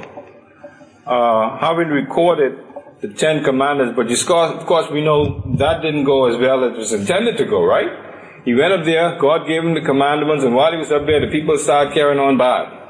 uh, 1.05 1.57
having 1.59 1.89
recorded 1.89 2.57
the 3.01 3.09
Ten 3.09 3.43
Commandments. 3.43 3.97
But 3.97 4.09
of 4.09 4.65
course, 4.65 4.89
we 4.89 5.01
know 5.01 5.43
that 5.57 5.81
didn't 5.81 6.05
go 6.05 6.31
as 6.31 6.39
well 6.39 6.63
as 6.63 6.71
it 6.71 6.77
was 6.77 6.93
intended 6.93 7.35
to 7.39 7.45
go, 7.45 7.65
right? 7.65 7.91
He 8.45 8.55
went 8.55 8.71
up 8.71 8.85
there, 8.85 9.19
God 9.19 9.45
gave 9.45 9.61
him 9.61 9.73
the 9.73 9.81
commandments, 9.81 10.45
and 10.45 10.55
while 10.55 10.71
he 10.71 10.77
was 10.77 10.91
up 10.91 11.05
there, 11.05 11.19
the 11.19 11.31
people 11.31 11.57
started 11.57 11.93
carrying 11.93 12.19
on 12.19 12.37
bad. 12.37 12.82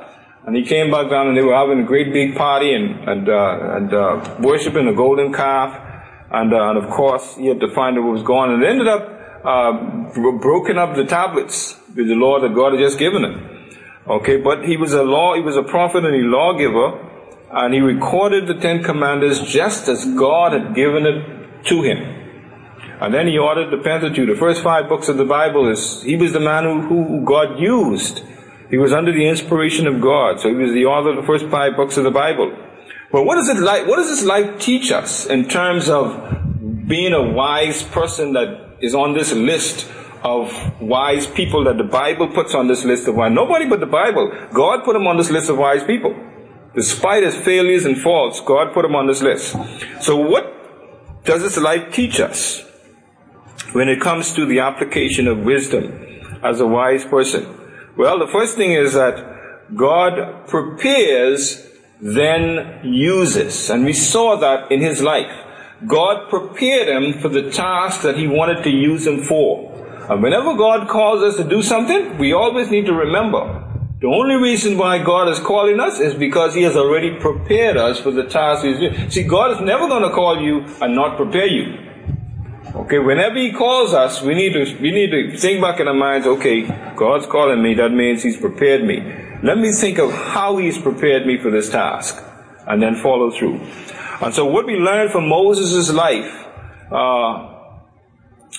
And 0.45 0.55
he 0.55 0.63
came 0.63 0.91
back 0.91 1.09
down 1.09 1.27
and 1.27 1.37
they 1.37 1.41
were 1.41 1.55
having 1.55 1.79
a 1.79 1.87
great 1.87 2.11
big 2.11 2.35
party 2.35 2.73
and, 2.73 3.07
and, 3.07 3.29
uh, 3.29 3.75
and 3.77 3.93
uh, 3.93 4.35
worshiping 4.39 4.85
the 4.85 4.91
golden 4.91 5.31
calf. 5.33 5.79
And, 6.31 6.53
uh, 6.53 6.69
and 6.69 6.77
of 6.83 6.89
course, 6.89 7.35
he 7.37 7.47
had 7.47 7.61
to 7.61 7.73
find 7.73 7.97
out 7.97 8.03
what 8.03 8.13
was 8.13 8.23
going 8.23 8.51
on. 8.51 8.55
And 8.55 8.65
ended 8.65 8.87
up 8.87 9.13
uh, 9.45 9.71
broken 10.39 10.77
up 10.77 10.95
the 10.95 11.05
tablets 11.05 11.79
with 11.95 12.07
the 12.07 12.15
law 12.15 12.41
that 12.41 12.53
God 12.53 12.73
had 12.73 12.79
just 12.79 12.99
given 12.99 13.23
him. 13.23 13.49
Okay, 14.05 14.37
but 14.37 14.65
he 14.65 14.75
was 14.75 14.93
a 14.93 15.03
law, 15.03 15.33
he 15.33 15.41
was 15.41 15.55
a 15.55 15.63
prophet 15.63 16.03
and 16.03 16.13
a 16.13 16.27
lawgiver, 16.27 17.09
and 17.51 17.73
he 17.73 17.79
recorded 17.79 18.47
the 18.47 18.55
Ten 18.55 18.83
Commandments 18.83 19.39
just 19.39 19.87
as 19.87 20.03
God 20.15 20.51
had 20.51 20.75
given 20.75 21.05
it 21.05 21.63
to 21.65 21.83
him. 21.83 21.99
And 22.99 23.13
then 23.13 23.27
he 23.27 23.37
ordered 23.37 23.71
the 23.71 23.81
Pentateuch. 23.81 24.27
The 24.27 24.35
first 24.35 24.61
five 24.61 24.89
books 24.89 25.07
of 25.07 25.17
the 25.17 25.25
Bible 25.25 25.69
is, 25.69 26.03
he 26.03 26.17
was 26.17 26.33
the 26.33 26.39
man 26.39 26.63
who, 26.63 27.03
who 27.03 27.25
God 27.25 27.59
used 27.59 28.23
he 28.73 28.77
was 28.79 28.91
under 28.91 29.11
the 29.11 29.27
inspiration 29.27 29.85
of 29.85 30.01
God, 30.01 30.39
so 30.39 30.49
he 30.49 30.55
was 30.55 30.73
the 30.73 30.85
author 30.87 31.11
of 31.11 31.17
the 31.17 31.21
first 31.21 31.45
five 31.45 31.75
books 31.75 31.95
of 31.95 32.05
the 32.05 32.09
Bible. 32.09 32.57
But 33.11 33.23
what 33.23 33.37
is 33.37 33.47
it 33.47 33.57
like? 33.57 33.85
What 33.85 33.97
does 33.97 34.09
this 34.09 34.23
life 34.23 34.59
teach 34.59 34.91
us 34.91 35.27
in 35.27 35.47
terms 35.47 35.89
of 35.89 36.87
being 36.87 37.13
a 37.13 37.21
wise 37.21 37.83
person 37.83 38.33
that 38.33 38.77
is 38.81 38.95
on 38.95 39.13
this 39.13 39.31
list 39.31 39.87
of 40.23 40.81
wise 40.81 41.27
people 41.27 41.63
that 41.65 41.77
the 41.77 41.83
Bible 41.83 42.27
puts 42.29 42.55
on 42.55 42.67
this 42.67 42.83
list 42.83 43.07
of 43.07 43.13
wise? 43.13 43.31
Nobody 43.31 43.69
but 43.69 43.79
the 43.79 43.85
Bible. 43.85 44.31
God 44.51 44.83
put 44.83 44.95
him 44.95 45.05
on 45.05 45.17
this 45.17 45.29
list 45.29 45.51
of 45.51 45.59
wise 45.59 45.83
people. 45.83 46.15
Despite 46.73 47.21
his 47.21 47.35
failures 47.35 47.85
and 47.85 47.95
faults, 47.95 48.41
God 48.41 48.73
put 48.73 48.85
him 48.85 48.95
on 48.95 49.05
this 49.05 49.21
list. 49.21 49.55
So 50.01 50.17
what 50.17 51.23
does 51.25 51.43
this 51.43 51.57
life 51.57 51.93
teach 51.93 52.19
us 52.19 52.65
when 53.73 53.87
it 53.87 54.01
comes 54.01 54.33
to 54.33 54.47
the 54.47 54.61
application 54.61 55.27
of 55.27 55.45
wisdom 55.45 55.93
as 56.41 56.59
a 56.59 56.65
wise 56.65 57.05
person? 57.05 57.59
Well, 57.95 58.19
the 58.19 58.27
first 58.27 58.55
thing 58.55 58.71
is 58.71 58.93
that 58.93 59.75
God 59.75 60.47
prepares, 60.47 61.67
then 62.01 62.81
uses. 62.83 63.69
And 63.69 63.85
we 63.85 63.93
saw 63.93 64.35
that 64.37 64.71
in 64.71 64.81
his 64.81 65.01
life. 65.01 65.31
God 65.85 66.29
prepared 66.29 66.87
him 66.87 67.21
for 67.21 67.29
the 67.29 67.51
task 67.51 68.01
that 68.01 68.17
he 68.17 68.27
wanted 68.27 68.63
to 68.63 68.69
use 68.69 69.05
him 69.05 69.23
for. 69.23 69.71
And 70.09 70.21
whenever 70.21 70.55
God 70.55 70.87
calls 70.89 71.21
us 71.21 71.37
to 71.37 71.43
do 71.43 71.61
something, 71.61 72.17
we 72.17 72.33
always 72.33 72.69
need 72.69 72.85
to 72.87 72.93
remember 72.93 73.63
the 74.03 74.09
only 74.09 74.35
reason 74.35 74.77
why 74.77 75.01
God 75.01 75.29
is 75.29 75.39
calling 75.39 75.79
us 75.79 76.01
is 76.01 76.13
because 76.13 76.53
He 76.53 76.63
has 76.63 76.75
already 76.75 77.17
prepared 77.21 77.77
us 77.77 78.01
for 78.01 78.11
the 78.11 78.25
task 78.25 78.65
He's 78.65 78.77
doing. 78.77 79.09
See, 79.09 79.23
God 79.23 79.51
is 79.51 79.61
never 79.61 79.87
going 79.87 80.03
to 80.03 80.09
call 80.09 80.41
you 80.41 80.65
and 80.81 80.93
not 80.93 81.15
prepare 81.15 81.47
you. 81.47 81.82
Okay, 82.75 82.97
whenever 82.97 83.37
He 83.37 83.51
calls 83.51 83.93
us, 83.93 84.23
we 84.23 84.33
need 84.33 84.53
to 84.53 84.81
we 84.81 84.91
need 84.91 85.11
to 85.11 85.37
think 85.37 85.61
back 85.61 85.79
in 85.79 85.87
our 85.87 85.93
minds. 85.93 86.25
Okay, 86.25 86.63
God's 86.95 87.27
calling 87.27 87.61
me. 87.61 87.75
That 87.75 87.91
means 87.91 88.23
He's 88.23 88.37
prepared 88.37 88.83
me. 88.83 88.99
Let 89.43 89.59
me 89.59 89.71
think 89.71 89.99
of 89.99 90.11
how 90.11 90.57
He's 90.57 90.79
prepared 90.79 91.27
me 91.27 91.37
for 91.37 91.51
this 91.51 91.69
task, 91.69 92.23
and 92.67 92.81
then 92.81 92.95
follow 92.95 93.29
through. 93.29 93.61
And 94.21 94.33
so, 94.33 94.45
what 94.45 94.65
we 94.65 94.77
learn 94.77 95.09
from 95.09 95.29
Moses' 95.29 95.93
life, 95.93 96.47
uh, 96.91 97.49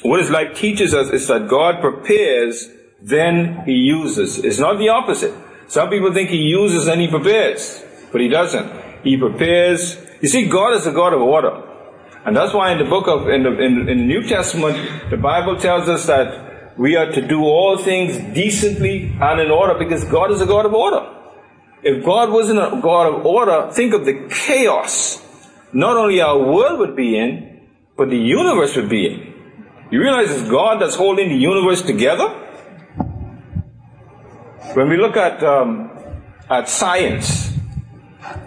what 0.02 0.20
his 0.20 0.30
life 0.30 0.54
teaches 0.54 0.94
us, 0.94 1.10
is 1.10 1.26
that 1.26 1.48
God 1.48 1.80
prepares, 1.80 2.68
then 3.02 3.64
He 3.66 3.72
uses. 3.72 4.38
It's 4.38 4.60
not 4.60 4.78
the 4.78 4.90
opposite. 4.90 5.34
Some 5.66 5.90
people 5.90 6.12
think 6.12 6.30
He 6.30 6.36
uses 6.36 6.86
and 6.86 7.00
He 7.00 7.08
prepares, 7.08 7.82
but 8.12 8.20
He 8.20 8.28
doesn't. 8.28 9.02
He 9.02 9.16
prepares. 9.16 9.96
You 10.20 10.28
see, 10.28 10.46
God 10.48 10.74
is 10.74 10.86
a 10.86 10.92
God 10.92 11.14
of 11.14 11.20
order. 11.20 11.73
And 12.24 12.36
that's 12.36 12.54
why 12.54 12.72
in 12.72 12.78
the 12.78 12.84
book 12.84 13.06
of, 13.06 13.28
in 13.28 13.42
the, 13.42 13.52
in, 13.60 13.88
in 13.88 13.98
the 13.98 14.06
New 14.06 14.22
Testament, 14.22 15.10
the 15.10 15.16
Bible 15.16 15.56
tells 15.56 15.88
us 15.88 16.06
that 16.06 16.78
we 16.78 16.96
are 16.96 17.12
to 17.12 17.20
do 17.26 17.42
all 17.42 17.76
things 17.76 18.16
decently 18.34 19.14
and 19.20 19.40
in 19.40 19.50
order 19.50 19.74
because 19.78 20.04
God 20.04 20.30
is 20.30 20.40
a 20.40 20.46
God 20.46 20.66
of 20.66 20.72
order. 20.72 21.10
If 21.82 22.04
God 22.04 22.30
wasn't 22.30 22.60
a 22.60 22.80
God 22.82 23.14
of 23.14 23.26
order, 23.26 23.70
think 23.72 23.92
of 23.92 24.06
the 24.06 24.28
chaos 24.30 25.22
not 25.74 25.96
only 25.96 26.20
our 26.20 26.38
world 26.38 26.78
would 26.78 26.96
be 26.96 27.18
in, 27.18 27.60
but 27.96 28.08
the 28.08 28.16
universe 28.16 28.74
would 28.76 28.88
be 28.88 29.06
in. 29.06 29.34
You 29.90 30.00
realize 30.00 30.30
it's 30.30 30.48
God 30.48 30.80
that's 30.80 30.94
holding 30.94 31.28
the 31.28 31.36
universe 31.36 31.82
together? 31.82 32.28
When 34.74 34.88
we 34.88 34.96
look 34.96 35.16
at, 35.16 35.42
um, 35.42 35.90
at 36.48 36.68
science, 36.68 37.53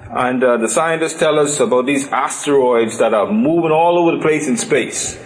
and 0.10 0.44
uh, 0.44 0.58
the 0.58 0.70
scientists 0.70 1.20
tell 1.20 1.38
us 1.40 1.60
about 1.60 1.86
these 1.86 2.08
asteroids 2.08 2.98
that 3.00 3.14
are 3.14 3.32
moving 3.32 3.72
all 3.72 3.98
over 3.98 4.18
the 4.18 4.22
place 4.22 4.48
in 4.48 4.58
space. 4.58 5.20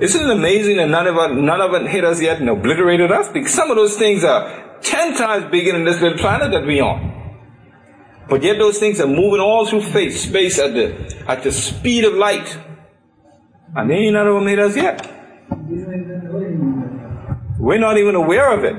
Isn't 0.00 0.30
it 0.30 0.30
amazing 0.30 0.76
that 0.76 0.88
none 0.88 1.06
of 1.06 1.16
it, 1.16 1.34
none 1.34 1.60
of 1.60 1.74
it 1.74 1.90
hit 1.90 2.04
us 2.04 2.20
yet 2.20 2.40
and 2.40 2.48
obliterated 2.48 3.10
us? 3.10 3.28
Because 3.32 3.52
some 3.52 3.70
of 3.70 3.76
those 3.76 3.96
things 3.96 4.22
are 4.24 4.78
ten 4.80 5.16
times 5.16 5.50
bigger 5.50 5.72
than 5.72 5.84
this 5.84 6.00
little 6.00 6.18
planet 6.18 6.52
that 6.52 6.64
we're 6.64 6.84
on. 6.84 7.16
But 8.28 8.42
yet 8.42 8.58
those 8.58 8.78
things 8.78 9.00
are 9.00 9.06
moving 9.06 9.40
all 9.40 9.66
through 9.66 9.82
space, 9.82 10.58
at 10.58 10.74
the, 10.74 11.24
at 11.26 11.42
the 11.42 11.50
speed 11.50 12.04
of 12.04 12.14
light. 12.14 12.58
And 13.74 13.90
they 13.90 14.10
none 14.10 14.26
of 14.26 14.34
them 14.34 14.46
hit 14.46 14.58
us 14.58 14.76
yet. 14.76 15.10
We're 17.58 17.78
not 17.78 17.96
even 17.96 18.14
aware 18.14 18.52
of 18.52 18.64
it. 18.64 18.76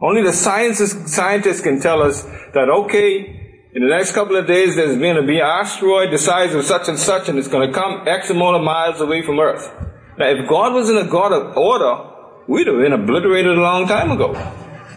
Only 0.00 0.22
the 0.22 0.32
scientists, 0.32 1.12
scientists 1.12 1.60
can 1.60 1.80
tell 1.80 2.00
us 2.00 2.22
that, 2.54 2.68
okay, 2.68 3.35
in 3.76 3.82
the 3.82 3.88
next 3.88 4.12
couple 4.12 4.36
of 4.36 4.46
days, 4.46 4.74
there's 4.74 4.96
going 4.96 5.16
to 5.16 5.22
be 5.22 5.36
an 5.36 5.44
asteroid 5.44 6.10
the 6.10 6.16
size 6.16 6.54
of 6.54 6.64
such 6.64 6.88
and 6.88 6.98
such, 6.98 7.28
and 7.28 7.38
it's 7.38 7.46
going 7.46 7.68
to 7.68 7.74
come 7.74 8.08
X 8.08 8.30
amount 8.30 8.56
of 8.56 8.62
miles 8.62 9.02
away 9.02 9.20
from 9.20 9.38
Earth. 9.38 9.70
Now, 10.16 10.30
if 10.30 10.48
God 10.48 10.72
wasn't 10.72 11.06
a 11.06 11.10
God 11.10 11.30
of 11.30 11.58
order, 11.58 12.10
we'd 12.48 12.68
have 12.68 12.78
been 12.78 12.94
obliterated 12.94 13.52
a 13.52 13.60
long 13.60 13.86
time 13.86 14.10
ago. 14.10 14.32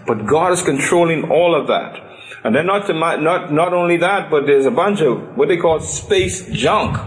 But 0.07 0.25
God 0.25 0.53
is 0.53 0.61
controlling 0.61 1.29
all 1.29 1.59
of 1.59 1.67
that. 1.67 1.99
And 2.45 2.55
then 2.55 2.67
not, 2.67 2.87
to, 2.87 2.93
not, 2.93 3.51
not 3.51 3.73
only 3.73 3.97
that, 3.97 4.31
but 4.31 4.45
there's 4.45 4.65
a 4.65 4.71
bunch 4.71 5.01
of 5.01 5.35
what 5.35 5.49
they 5.49 5.57
call 5.57 5.81
space 5.81 6.49
junk 6.49 6.97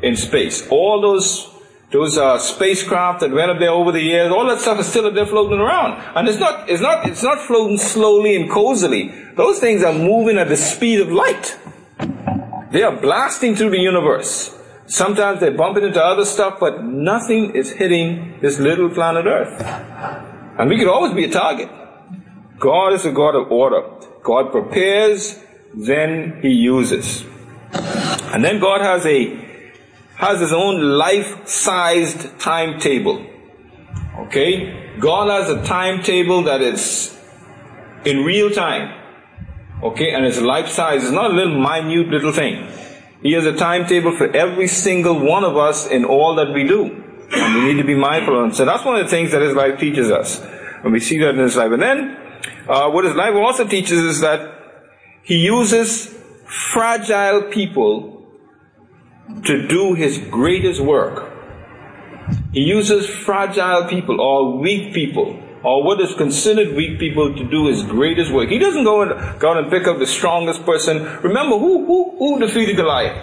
in 0.00 0.16
space. 0.16 0.66
All 0.68 1.02
those 1.02 1.53
those 1.94 2.18
uh, 2.18 2.36
spacecraft 2.40 3.20
that 3.20 3.30
went 3.30 3.52
up 3.52 3.60
there 3.60 3.70
over 3.70 3.92
the 3.92 4.00
years, 4.00 4.32
all 4.32 4.48
that 4.48 4.58
stuff 4.60 4.80
is 4.80 4.88
still 4.88 5.06
up 5.06 5.14
there 5.14 5.26
floating 5.26 5.60
around. 5.60 5.92
And 6.16 6.26
it's 6.26 6.40
not, 6.40 6.68
it's 6.68 6.82
not, 6.82 7.08
it's 7.08 7.22
not 7.22 7.38
floating 7.38 7.78
slowly 7.78 8.34
and 8.34 8.50
cozily. 8.50 9.14
Those 9.36 9.60
things 9.60 9.84
are 9.84 9.92
moving 9.92 10.36
at 10.36 10.48
the 10.48 10.56
speed 10.56 10.98
of 10.98 11.12
light. 11.12 11.56
They 12.72 12.82
are 12.82 13.00
blasting 13.00 13.54
through 13.54 13.70
the 13.70 13.78
universe. 13.78 14.58
Sometimes 14.86 15.38
they're 15.38 15.56
bumping 15.56 15.84
into 15.84 16.02
other 16.02 16.24
stuff, 16.24 16.58
but 16.58 16.82
nothing 16.82 17.54
is 17.54 17.70
hitting 17.70 18.40
this 18.40 18.58
little 18.58 18.90
planet 18.90 19.26
Earth. 19.26 19.62
And 20.58 20.68
we 20.68 20.76
could 20.76 20.88
always 20.88 21.14
be 21.14 21.26
a 21.26 21.30
target. 21.30 21.70
God 22.58 22.92
is 22.92 23.04
a 23.06 23.12
God 23.12 23.36
of 23.36 23.52
order. 23.52 23.82
God 24.24 24.50
prepares, 24.50 25.38
then 25.72 26.40
He 26.42 26.48
uses. 26.48 27.24
And 27.72 28.42
then 28.42 28.58
God 28.58 28.80
has 28.80 29.06
a 29.06 29.53
has 30.24 30.40
his 30.40 30.52
own 30.52 30.80
life-sized 30.80 32.38
timetable. 32.40 33.24
Okay? 34.26 34.96
God 34.98 35.28
has 35.28 35.50
a 35.50 35.64
timetable 35.64 36.42
that 36.44 36.60
is 36.60 37.18
in 38.04 38.24
real 38.24 38.50
time. 38.50 39.00
Okay? 39.82 40.12
And 40.12 40.24
it's 40.24 40.40
life 40.40 40.68
size. 40.68 41.02
It's 41.02 41.12
not 41.12 41.30
a 41.30 41.34
little 41.34 41.58
minute 41.58 42.08
little 42.08 42.32
thing. 42.32 42.68
He 43.22 43.32
has 43.32 43.46
a 43.46 43.56
timetable 43.56 44.16
for 44.16 44.34
every 44.34 44.66
single 44.66 45.18
one 45.18 45.44
of 45.44 45.56
us 45.56 45.86
in 45.86 46.04
all 46.04 46.34
that 46.36 46.52
we 46.52 46.64
do. 46.64 47.02
And 47.32 47.54
we 47.54 47.72
need 47.72 47.80
to 47.80 47.86
be 47.86 47.94
mindful 47.94 48.44
of 48.44 48.50
it. 48.50 48.54
So 48.54 48.64
that's 48.64 48.84
one 48.84 48.96
of 48.96 49.04
the 49.04 49.10
things 49.10 49.32
that 49.32 49.42
his 49.42 49.54
life 49.54 49.78
teaches 49.78 50.10
us. 50.10 50.40
And 50.82 50.92
we 50.92 51.00
see 51.00 51.18
that 51.20 51.30
in 51.30 51.38
his 51.38 51.56
life. 51.56 51.72
And 51.72 51.82
then, 51.82 52.16
uh, 52.68 52.90
what 52.90 53.04
his 53.04 53.14
life 53.14 53.34
also 53.34 53.66
teaches 53.66 53.98
is 53.98 54.20
that 54.20 54.40
he 55.22 55.38
uses 55.38 56.14
fragile 56.46 57.44
people 57.50 58.13
to 59.44 59.66
do 59.68 59.94
his 59.94 60.18
greatest 60.18 60.80
work. 60.80 61.32
He 62.52 62.60
uses 62.60 63.08
fragile 63.08 63.88
people 63.88 64.20
or 64.20 64.58
weak 64.58 64.94
people 64.94 65.40
or 65.62 65.82
what 65.82 66.00
is 66.00 66.14
considered 66.14 66.76
weak 66.76 66.98
people 66.98 67.34
to 67.34 67.44
do 67.44 67.66
his 67.66 67.82
greatest 67.82 68.30
work. 68.30 68.50
He 68.50 68.58
doesn't 68.58 68.84
go 68.84 69.02
and 69.02 69.40
go 69.40 69.50
out 69.50 69.56
and 69.56 69.70
pick 69.70 69.86
up 69.86 69.98
the 69.98 70.06
strongest 70.06 70.64
person. 70.64 71.02
Remember 71.22 71.58
who 71.58 71.86
who 71.86 72.18
who 72.18 72.38
defeated 72.38 72.76
Goliath? 72.76 73.16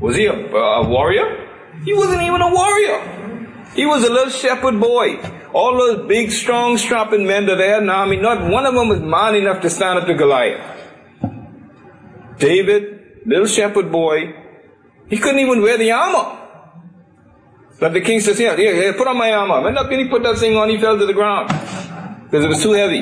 Was 0.00 0.16
he 0.16 0.26
a, 0.26 0.32
a 0.32 0.88
warrior? 0.88 1.48
He 1.84 1.92
wasn't 1.92 2.22
even 2.22 2.40
a 2.40 2.52
warrior. 2.52 3.66
He 3.74 3.86
was 3.86 4.04
a 4.04 4.10
little 4.10 4.30
shepherd 4.30 4.80
boy. 4.80 5.18
All 5.52 5.76
those 5.76 6.06
big, 6.08 6.30
strong, 6.30 6.78
strapping 6.78 7.26
men 7.26 7.46
that 7.46 7.56
they 7.56 7.68
had 7.68 7.82
in 7.82 7.86
the 7.86 7.92
army, 7.92 8.16
not 8.16 8.48
one 8.50 8.66
of 8.66 8.74
them 8.74 8.88
was 8.88 9.00
man 9.00 9.34
enough 9.34 9.60
to 9.62 9.70
stand 9.70 9.98
up 9.98 10.06
to 10.06 10.14
Goliath. 10.14 10.78
David, 12.38 12.99
little 13.26 13.46
shepherd 13.46 13.90
boy, 13.90 14.34
he 15.08 15.18
couldn't 15.18 15.40
even 15.40 15.62
wear 15.62 15.76
the 15.76 15.90
armor. 15.90 16.38
But 17.80 17.94
the 17.94 18.00
king 18.00 18.20
says, 18.20 18.36
here, 18.36 18.56
here, 18.56 18.74
here, 18.74 18.92
put 18.92 19.08
on 19.08 19.16
my 19.16 19.32
armor. 19.32 19.62
When 19.62 19.74
he 19.98 20.08
put 20.08 20.22
that 20.22 20.38
thing 20.38 20.54
on, 20.56 20.68
he 20.68 20.78
fell 20.78 20.98
to 20.98 21.06
the 21.06 21.14
ground. 21.14 21.48
Because 22.24 22.44
it 22.44 22.48
was 22.48 22.62
too 22.62 22.72
heavy. 22.72 23.00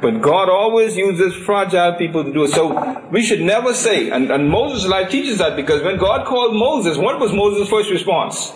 But 0.00 0.20
God 0.20 0.48
always 0.48 0.96
uses 0.96 1.34
fragile 1.34 1.94
people 1.94 2.22
to 2.22 2.32
do 2.32 2.44
it. 2.44 2.50
So 2.50 3.08
we 3.10 3.22
should 3.22 3.40
never 3.40 3.74
say, 3.74 4.10
and, 4.10 4.30
and 4.30 4.48
Moses' 4.48 4.86
life 4.88 5.10
teaches 5.10 5.38
that 5.38 5.56
because 5.56 5.82
when 5.82 5.96
God 5.96 6.26
called 6.26 6.54
Moses, 6.54 6.98
what 6.98 7.18
was 7.18 7.32
Moses' 7.32 7.68
first 7.68 7.90
response? 7.90 8.52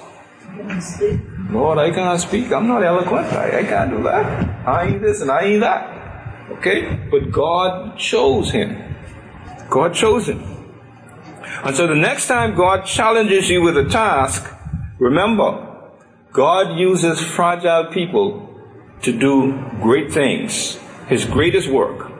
Lord, 1.51 1.79
I 1.79 1.91
cannot 1.91 2.21
speak. 2.21 2.53
I'm 2.53 2.69
not 2.69 2.85
eloquent. 2.85 3.27
I, 3.33 3.61
I 3.61 3.65
can't 3.65 3.91
do 3.91 4.03
that. 4.05 4.69
I 4.69 4.85
ain't 4.85 5.03
this 5.03 5.21
and 5.23 5.31
I 5.31 5.43
ain't 5.45 5.61
that. 5.63 6.51
Okay? 6.59 7.09
But 7.11 7.33
God 7.33 7.99
chose 7.99 8.51
him. 8.51 8.95
God 9.69 9.95
chose 9.95 10.29
him. 10.29 10.52
And 11.65 11.77
so 11.77 11.87
the 11.87 11.95
next 11.95 12.27
time 12.27 12.55
God 12.55 12.85
challenges 12.85 13.49
you 13.49 13.63
with 13.63 13.77
a 13.77 13.85
task, 13.85 14.53
Remember, 15.03 15.91
God 16.31 16.79
uses 16.79 17.21
fragile 17.21 17.87
people 17.87 18.49
to 19.03 19.11
do 19.11 19.61
great 19.83 20.13
things, 20.13 20.79
His 21.09 21.25
greatest 21.25 21.69
work. 21.69 22.13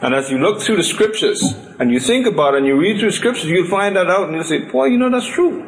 And 0.00 0.14
as 0.14 0.30
you 0.30 0.38
look 0.38 0.62
through 0.62 0.76
the 0.76 0.82
scriptures 0.82 1.42
and 1.78 1.92
you 1.92 2.00
think 2.00 2.26
about 2.26 2.54
it 2.54 2.58
and 2.58 2.66
you 2.66 2.78
read 2.78 2.98
through 2.98 3.10
scriptures, 3.10 3.50
you'll 3.50 3.68
find 3.68 3.96
that 3.96 4.08
out 4.08 4.28
and 4.28 4.34
you'll 4.34 4.44
say, 4.44 4.60
boy, 4.60 4.86
you 4.86 4.96
know, 4.96 5.10
that's 5.10 5.26
true. 5.26 5.62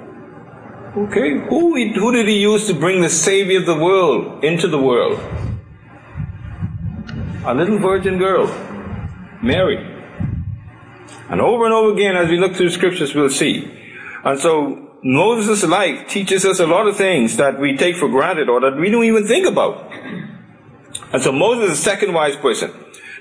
Okay, 0.97 1.39
who, 1.51 1.77
who 1.93 2.13
did 2.13 2.29
he 2.29 2.39
use 2.39 2.67
to 2.69 2.73
bring 2.73 3.03
the 3.03 3.11
Savior 3.11 3.61
of 3.61 3.67
the 3.67 3.77
world 3.77 4.43
into 4.43 4.67
the 4.67 4.81
world? 4.81 5.21
A 7.45 7.53
little 7.53 7.79
virgin 7.79 8.17
girl, 8.17 8.47
Mary. 9.43 9.94
And 11.35 11.41
over 11.41 11.65
and 11.65 11.75
over 11.75 11.93
again, 11.93 12.17
as 12.17 12.31
we 12.31 12.39
look 12.39 12.55
through 12.55 12.71
scriptures, 12.71 13.13
we'll 13.13 13.29
see. 13.29 13.69
And 14.23 14.39
so, 14.39 14.99
Moses' 15.03 15.65
life 15.65 16.07
teaches 16.07 16.45
us 16.45 16.61
a 16.61 16.67
lot 16.69 16.87
of 16.87 16.97
things 16.97 17.39
that 17.39 17.59
we 17.59 17.77
take 17.77 17.97
for 17.97 18.09
granted 18.09 18.49
or 18.49 18.61
that 18.61 18.77
we 18.77 18.89
don't 18.89 19.03
even 19.03 19.27
think 19.27 19.45
about. 19.45 19.91
And 21.13 21.21
so 21.21 21.33
Moses 21.33 21.73
is 21.73 21.79
the 21.79 21.83
second 21.91 22.15
wise 22.15 22.37
person. 22.37 22.71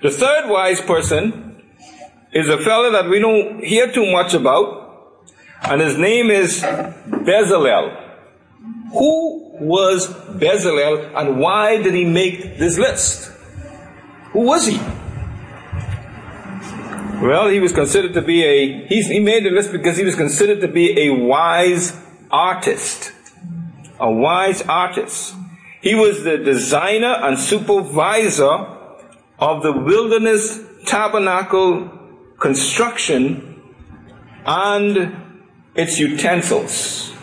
The 0.04 0.12
third 0.12 0.48
wise 0.48 0.80
person 0.80 1.64
is 2.32 2.50
a 2.50 2.60
fellow 2.60 2.92
that 2.92 3.10
we 3.10 3.18
don't 3.18 3.64
hear 3.64 3.92
too 3.92 4.12
much 4.12 4.36
about, 4.36 5.26
and 5.64 5.82
his 5.82 5.98
name 5.98 6.30
is 6.30 6.62
Bezalel. 6.62 8.00
Who 8.92 9.58
was 9.60 10.08
Bezalel 10.08 11.20
and 11.20 11.40
why 11.40 11.82
did 11.82 11.96
he 11.96 12.06
make 12.06 12.60
this 12.60 12.78
list? 12.78 13.32
Who 14.34 14.42
was 14.42 14.68
he? 14.68 14.80
Well, 17.24 17.48
he 17.48 17.62
was 17.62 17.72
considered 17.72 18.14
to 18.16 18.22
be 18.22 18.44
a, 18.44 18.86
he 18.86 19.20
made 19.22 19.46
the 19.46 19.50
list 19.50 19.72
because 19.72 19.96
he 19.96 20.04
was 20.04 20.14
considered 20.14 20.60
to 20.60 20.68
be 20.68 21.08
a 21.08 21.10
wise 21.10 21.98
artist. 22.30 23.14
A 23.98 24.12
wise 24.12 24.62
artist. 24.64 25.34
He 25.80 25.96
was 25.96 26.26
the 26.26 26.38
designer 26.38 27.16
and 27.22 27.40
supervisor 27.40 28.68
of 29.40 29.64
the 29.64 29.72
wilderness 29.72 30.60
tabernacle 30.86 31.92
construction 32.42 33.62
and 34.46 35.16
its 35.76 35.98
utensils. 36.02 37.14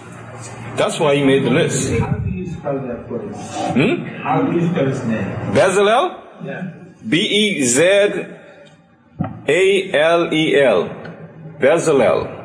That's 0.76 0.98
why 0.98 1.16
he 1.16 1.24
made 1.24 1.44
the 1.44 1.50
list. 1.50 1.92
How 2.00 2.12
do 2.12 2.30
you 2.30 2.46
spell 2.50 2.78
that 2.88 3.06
place? 3.06 3.36
Hmm? 3.74 4.04
How 4.22 4.40
do 4.40 4.58
you 4.58 4.66
spell 4.66 4.86
his 4.86 5.04
name? 5.04 5.26
Bezalel? 5.52 6.22
Yeah. 6.42 6.72
B 7.06 7.18
E 7.18 7.64
Z 7.64 8.38
a 9.48 9.92
L 9.92 10.32
E 10.32 10.60
L. 10.60 10.88
Bezalel. 11.58 12.38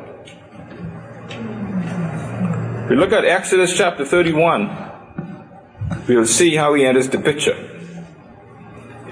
If 2.84 2.90
we 2.90 2.96
look 2.96 3.12
at 3.12 3.24
Exodus 3.24 3.76
chapter 3.76 4.04
31, 4.04 4.70
we'll 6.06 6.26
see 6.26 6.54
how 6.54 6.74
he 6.74 6.84
enters 6.84 7.08
the 7.08 7.18
picture. 7.18 7.56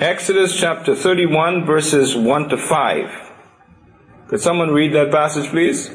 Exodus 0.01 0.55
chapter 0.55 0.95
31, 0.95 1.65
verses 1.65 2.17
1 2.17 2.49
to 2.51 2.57
5. 2.57 3.31
Could 4.29 4.41
someone 4.41 4.71
read 4.71 4.93
that 4.95 5.11
passage, 5.11 5.49
please? 5.51 5.89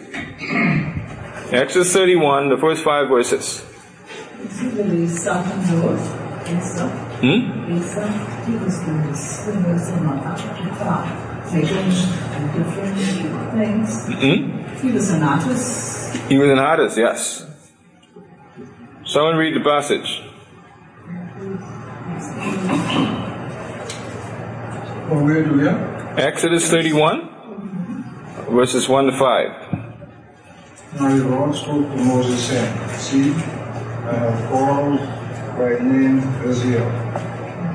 Exodus 1.51 1.91
31, 1.93 2.49
the 2.49 2.57
first 2.57 2.83
five 2.83 3.09
verses. 3.09 3.61
Hmm? 7.21 7.69
Different 11.51 11.93
things. 13.53 14.05
hmm 14.07 14.87
He 14.87 14.91
was 14.91 15.09
an 15.09 15.23
artist. 15.23 16.15
He 16.29 16.37
was 16.37 16.49
an 16.49 16.59
artist, 16.59 16.97
yes. 16.97 17.45
Someone 19.05 19.35
read 19.37 19.55
the 19.55 19.61
passage. 19.63 20.21
From 25.07 25.23
where 25.25 25.43
to 25.43 25.53
where? 25.57 26.19
Exodus 26.19 26.69
31, 26.69 27.29
verses 28.51 28.87
1 28.87 29.05
to 29.05 29.11
5. 29.11 29.19
Now 30.99 31.15
the 31.15 31.23
Lord 31.27 31.55
spoke 31.55 31.87
to 31.89 31.97
Moses, 31.97 32.47
saying, 32.47 32.89
See, 32.99 33.31
I 33.31 34.13
have 34.13 34.49
called 34.51 34.99
by 35.57 35.79
name 35.83 36.21
Bezalel, 36.41 36.91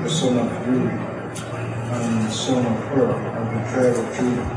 the 0.03 0.09
son 0.09 0.37
of 0.37 0.67
Uri, 0.67 0.91
and 1.91 2.25
the 2.25 2.31
son 2.31 2.65
of 2.65 2.77
Hur, 2.89 3.07
the 3.53 3.61
tribe 3.71 3.97
of 3.97 4.07
Judah. 4.17 4.47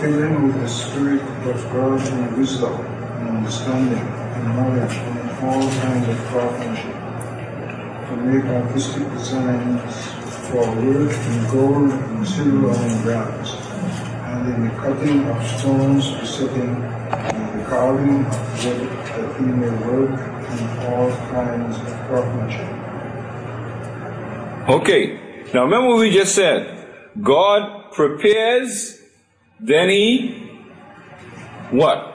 Filled 0.00 0.22
him 0.22 0.34
with 0.46 0.60
the 0.60 0.68
spirit 0.68 1.22
of 1.48 1.58
God 1.72 2.00
and 2.12 2.36
wisdom 2.36 2.74
and 2.74 3.28
understanding 3.28 3.98
and 3.98 4.44
knowledge 4.54 4.96
and 4.96 5.30
all 5.44 5.66
kinds 5.80 6.08
of 6.08 6.16
craftsmanship 6.26 6.96
to 8.06 8.12
make 8.16 8.44
artistic 8.44 9.04
designs 9.10 9.94
for 10.48 10.64
wood 10.76 11.10
and 11.10 11.50
gold 11.50 11.90
and 11.90 12.26
silver 12.26 12.70
and 12.70 13.02
bronze, 13.02 13.50
and 14.24 14.54
in 14.54 14.58
the 14.68 14.74
cutting 14.76 15.26
of 15.28 15.38
stones 15.58 16.04
for 16.10 16.26
setting 16.26 16.74
and 17.10 17.60
the 17.60 17.64
carving 17.68 18.24
of 18.24 18.64
wood 18.64 18.88
that 18.88 19.28
he 19.38 19.44
may 19.44 19.72
work 19.86 20.16
in 20.52 20.58
all 20.86 21.10
kinds 21.30 21.76
of 21.76 21.86
craftsmanship. 22.06 22.70
Okay, 24.68 25.02
now 25.54 25.64
remember 25.64 25.88
what 25.88 25.98
we 26.00 26.10
just 26.10 26.34
said. 26.34 26.86
God 27.20 27.92
prepares, 27.92 29.00
then 29.58 29.88
He 29.88 30.48
what? 31.70 32.14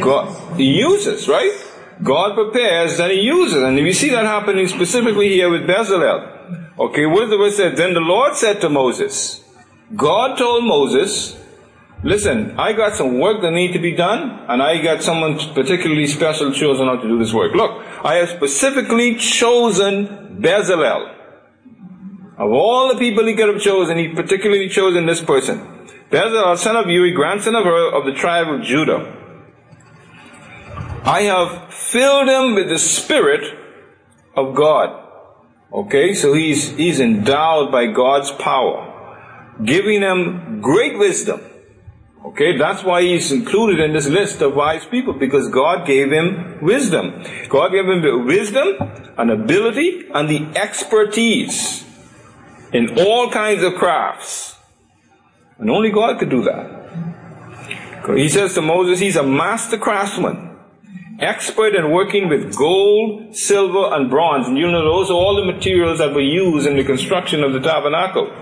God 0.00 0.56
He 0.56 0.78
uses, 0.78 1.28
right? 1.28 1.52
God 2.02 2.34
prepares, 2.34 2.96
then 2.98 3.10
He 3.10 3.20
uses. 3.20 3.62
And 3.62 3.76
we 3.76 3.92
see 3.92 4.10
that 4.10 4.24
happening 4.24 4.68
specifically 4.68 5.28
here 5.30 5.50
with 5.50 5.62
Bezalel. 5.62 6.36
Okay, 6.78 7.06
what 7.06 7.22
does 7.22 7.30
the 7.30 7.38
word 7.38 7.52
say? 7.52 7.74
Then 7.74 7.94
the 7.94 8.00
Lord 8.00 8.36
said 8.36 8.60
to 8.60 8.68
Moses, 8.68 9.44
God 9.96 10.36
told 10.36 10.64
Moses, 10.64 11.36
listen, 12.02 12.58
I 12.58 12.72
got 12.72 12.94
some 12.94 13.18
work 13.18 13.42
that 13.42 13.52
need 13.52 13.72
to 13.72 13.78
be 13.78 13.92
done, 13.92 14.44
and 14.48 14.62
I 14.62 14.82
got 14.82 15.02
someone 15.02 15.38
particularly 15.54 16.06
special 16.06 16.52
chosen 16.52 16.86
how 16.86 16.96
to 16.96 17.08
do 17.08 17.18
this 17.18 17.32
work. 17.32 17.54
Look, 17.54 17.84
I 18.04 18.16
have 18.16 18.28
specifically 18.30 19.16
chosen 19.16 20.40
Bezalel. 20.40 21.14
Of 22.38 22.52
all 22.52 22.92
the 22.92 22.98
people 22.98 23.26
he 23.26 23.34
could 23.34 23.52
have 23.52 23.62
chosen, 23.62 23.98
he 23.98 24.08
particularly 24.08 24.68
chosen 24.68 25.06
this 25.06 25.22
person. 25.22 25.86
Bezalel, 26.10 26.56
son 26.56 26.76
of 26.76 26.88
Uri, 26.88 27.12
grandson 27.12 27.54
of 27.54 27.64
Hur, 27.64 27.92
of 27.94 28.06
the 28.06 28.12
tribe 28.12 28.48
of 28.48 28.62
Judah. 28.62 29.14
I 31.04 31.22
have 31.22 31.72
filled 31.72 32.28
him 32.28 32.54
with 32.54 32.68
the 32.68 32.78
Spirit 32.78 33.58
of 34.36 34.54
God. 34.54 35.04
Okay, 35.72 36.14
so 36.14 36.32
he's, 36.32 36.76
he's 36.76 37.00
endowed 37.00 37.70
by 37.72 37.86
God's 37.86 38.30
power, 38.30 38.84
giving 39.64 40.00
him 40.00 40.60
great 40.60 40.98
wisdom 40.98 41.40
Okay, 42.24 42.56
that's 42.58 42.82
why 42.82 43.02
he's 43.02 43.30
included 43.30 43.78
in 43.78 43.92
this 43.92 44.08
list 44.08 44.42
of 44.42 44.54
wise 44.54 44.84
people 44.84 45.12
because 45.12 45.48
God 45.48 45.86
gave 45.86 46.12
him 46.12 46.58
wisdom. 46.60 47.22
God 47.48 47.70
gave 47.70 47.84
him 47.84 48.26
wisdom 48.26 48.76
and 49.16 49.30
ability 49.30 50.08
and 50.12 50.28
the 50.28 50.46
expertise 50.58 51.84
in 52.72 52.98
all 52.98 53.30
kinds 53.30 53.62
of 53.62 53.74
crafts. 53.74 54.56
And 55.58 55.70
only 55.70 55.90
God 55.90 56.18
could 56.18 56.30
do 56.30 56.42
that. 56.42 56.78
He 58.16 58.28
says 58.28 58.54
to 58.54 58.62
Moses, 58.62 59.00
he's 59.00 59.16
a 59.16 59.22
master 59.22 59.76
craftsman, 59.76 60.56
expert 61.18 61.74
in 61.74 61.90
working 61.90 62.28
with 62.28 62.56
gold, 62.56 63.36
silver, 63.36 63.94
and 63.94 64.08
bronze. 64.08 64.46
And 64.48 64.56
you 64.56 64.70
know, 64.70 64.82
those 64.82 65.10
are 65.10 65.14
all 65.14 65.36
the 65.36 65.52
materials 65.52 65.98
that 65.98 66.14
were 66.14 66.20
used 66.20 66.66
in 66.66 66.76
the 66.76 66.84
construction 66.84 67.44
of 67.44 67.52
the 67.52 67.60
tabernacle. 67.60 68.32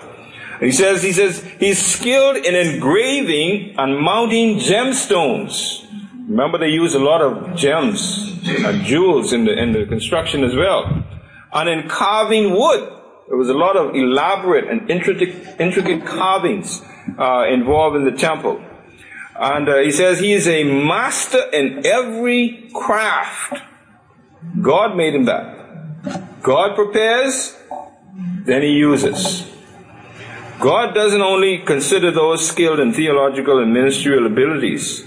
He 0.60 0.72
says, 0.72 1.02
he 1.02 1.12
says, 1.12 1.42
he's 1.58 1.84
skilled 1.84 2.36
in 2.36 2.54
engraving 2.54 3.74
and 3.78 3.98
mounting 4.00 4.58
gemstones. 4.58 5.84
Remember 6.28 6.58
they 6.58 6.68
use 6.68 6.94
a 6.94 6.98
lot 6.98 7.20
of 7.20 7.56
gems 7.56 8.40
and 8.48 8.84
jewels 8.84 9.32
in 9.32 9.44
the, 9.44 9.52
in 9.52 9.72
the 9.72 9.86
construction 9.86 10.44
as 10.44 10.54
well. 10.54 11.04
And 11.52 11.68
in 11.68 11.88
carving 11.88 12.50
wood. 12.50 12.92
There 13.28 13.36
was 13.36 13.48
a 13.48 13.54
lot 13.54 13.76
of 13.76 13.94
elaborate 13.96 14.68
and 14.68 14.88
intricate, 14.88 15.60
intricate 15.60 16.06
carvings 16.06 16.80
uh, 17.18 17.46
involved 17.48 17.96
in 17.96 18.04
the 18.04 18.12
temple. 18.12 18.62
And 19.38 19.68
uh, 19.68 19.78
he 19.78 19.90
says 19.90 20.20
he 20.20 20.32
is 20.32 20.46
a 20.46 20.62
master 20.62 21.42
in 21.52 21.84
every 21.84 22.70
craft. 22.72 23.54
God 24.62 24.96
made 24.96 25.14
him 25.14 25.24
that. 25.24 26.42
God 26.42 26.76
prepares, 26.76 27.56
then 28.44 28.62
he 28.62 28.70
uses. 28.70 29.55
God 30.60 30.94
doesn't 30.94 31.20
only 31.20 31.58
consider 31.58 32.10
those 32.10 32.48
skilled 32.48 32.80
in 32.80 32.92
theological 32.92 33.58
and 33.62 33.74
ministerial 33.74 34.26
abilities, 34.26 35.04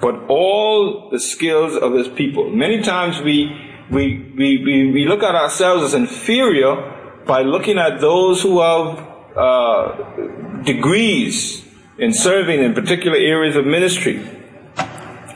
but 0.00 0.14
all 0.28 1.10
the 1.10 1.18
skills 1.18 1.76
of 1.76 1.92
his 1.94 2.06
people. 2.08 2.50
Many 2.50 2.82
times 2.82 3.20
we, 3.20 3.50
we, 3.90 4.32
we, 4.36 4.64
we, 4.64 4.92
we 4.92 5.04
look 5.06 5.24
at 5.24 5.34
ourselves 5.34 5.82
as 5.82 5.94
inferior 5.94 7.24
by 7.26 7.42
looking 7.42 7.78
at 7.78 8.00
those 8.00 8.42
who 8.42 8.60
have 8.60 9.08
uh, 9.36 10.62
degrees 10.62 11.66
in 11.98 12.12
serving 12.12 12.60
in 12.60 12.72
particular 12.72 13.16
areas 13.16 13.56
of 13.56 13.66
ministry, 13.66 14.18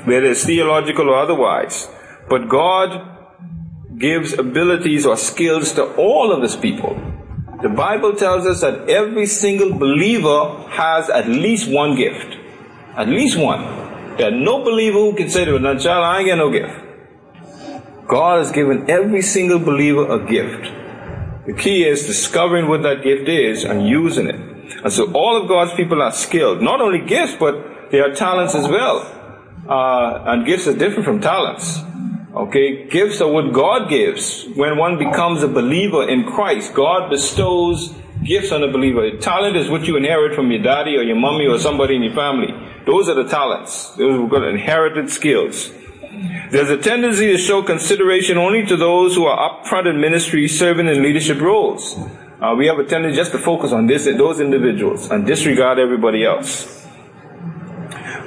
whether 0.05 0.27
it's 0.27 0.45
theological 0.45 1.11
or 1.11 1.17
otherwise. 1.17 1.89
But 2.29 2.49
God 2.49 3.19
gives 3.99 4.33
abilities 4.33 5.05
or 5.05 5.17
skills 5.17 5.73
to 5.73 5.93
all 5.97 6.31
of 6.31 6.43
his 6.43 6.55
people. 6.55 7.20
The 7.63 7.69
Bible 7.69 8.15
tells 8.15 8.47
us 8.47 8.63
that 8.63 8.89
every 8.89 9.27
single 9.27 9.79
believer 9.79 10.67
has 10.71 11.11
at 11.11 11.29
least 11.29 11.71
one 11.71 11.95
gift. 11.95 12.39
At 12.97 13.09
least 13.09 13.39
one. 13.39 14.17
There's 14.17 14.33
no 14.33 14.65
believer 14.65 14.99
who 14.99 15.15
can 15.15 15.29
say 15.29 15.45
to 15.45 15.57
another 15.57 15.79
child, 15.79 16.05
I 16.05 16.21
ain't 16.21 16.29
got 16.29 16.39
no 16.39 16.51
gift. 16.51 18.09
God 18.09 18.39
has 18.39 18.51
given 18.51 18.89
every 18.91 19.21
single 19.21 19.59
believer 19.59 20.11
a 20.11 20.27
gift. 20.27 20.73
The 21.47 21.53
key 21.53 21.85
is 21.85 22.07
discovering 22.07 22.67
what 22.67 22.83
that 22.83 23.03
gift 23.03 23.29
is 23.29 23.65
and 23.65 23.87
using 23.87 24.27
it. 24.27 24.37
And 24.83 24.93
so 24.93 25.13
all 25.13 25.41
of 25.41 25.47
God's 25.47 25.75
people 25.75 26.01
are 26.01 26.13
skilled. 26.13 26.63
Not 26.63 26.81
only 26.81 27.01
gifts, 27.01 27.37
but 27.39 27.91
they 27.91 28.01
are 28.01 28.15
talents 28.15 28.55
as 28.55 28.69
well. 28.69 29.05
Uh, 29.69 30.25
and 30.27 30.47
gifts 30.47 30.67
are 30.67 30.77
different 30.77 31.05
from 31.05 31.21
talents. 31.21 31.81
Okay, 32.35 32.87
gifts 32.89 33.21
are 33.21 33.29
what 33.29 33.53
God 33.53 33.89
gives. 33.89 34.45
When 34.55 34.77
one 34.77 34.99
becomes 34.99 35.43
a 35.43 35.49
believer 35.49 36.09
in 36.09 36.25
Christ, 36.25 36.75
God 36.75 37.11
bestows 37.11 37.93
gifts 38.23 38.53
on 38.53 38.63
a 38.63 38.71
believer. 38.71 39.19
Talent 39.19 39.57
is 39.57 39.69
what 39.69 39.89
you 39.89 39.97
inherit 39.97 40.37
from 40.37 40.49
your 40.53 40.63
daddy 40.63 40.97
or 40.97 41.03
your 41.03 41.17
mommy 41.17 41.49
or 41.49 41.59
somebody 41.59 41.97
in 41.97 42.05
your 42.05 42.15
family. 42.15 42.55
Those 42.87 43.09
are 43.09 43.15
the 43.15 43.29
talents. 43.29 43.97
Those 43.97 44.21
are 44.21 44.29
good 44.29 44.45
inherited 44.45 45.11
skills. 45.11 45.73
There's 46.53 46.71
a 46.71 46.77
tendency 46.77 47.33
to 47.33 47.39
show 47.39 47.65
consideration 47.65 48.39
only 48.39 48.65
to 48.67 48.77
those 48.77 49.17
who 49.17 49.25
are 49.25 49.65
upfront 49.65 49.91
in 49.91 50.01
ministry, 50.01 50.47
serving 50.47 50.87
in 50.87 51.03
leadership 51.03 51.41
roles. 51.41 51.99
Uh, 52.41 52.55
we 52.57 52.67
have 52.69 52.79
a 52.79 52.85
tendency 52.85 53.17
just 53.17 53.33
to 53.33 53.39
focus 53.39 53.73
on 53.73 53.89
this 53.89 54.05
those 54.05 54.39
individuals 54.39 55.11
and 55.11 55.27
disregard 55.27 55.81
everybody 55.81 56.25
else. 56.25 56.87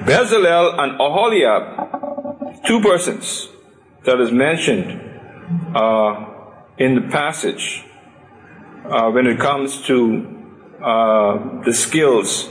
Bezalel 0.04 0.78
and 0.78 1.00
Aholiab, 1.00 2.66
two 2.66 2.82
persons 2.82 3.48
that 4.06 4.20
is 4.20 4.32
mentioned 4.32 5.02
uh, 5.76 6.26
in 6.78 6.96
the 6.96 7.02
passage 7.10 7.86
uh, 8.86 9.10
when 9.12 9.28
it 9.28 9.40
comes 9.40 9.82
to 9.84 10.30
uh, 10.82 11.64
the 11.64 11.74
skills 11.74 12.50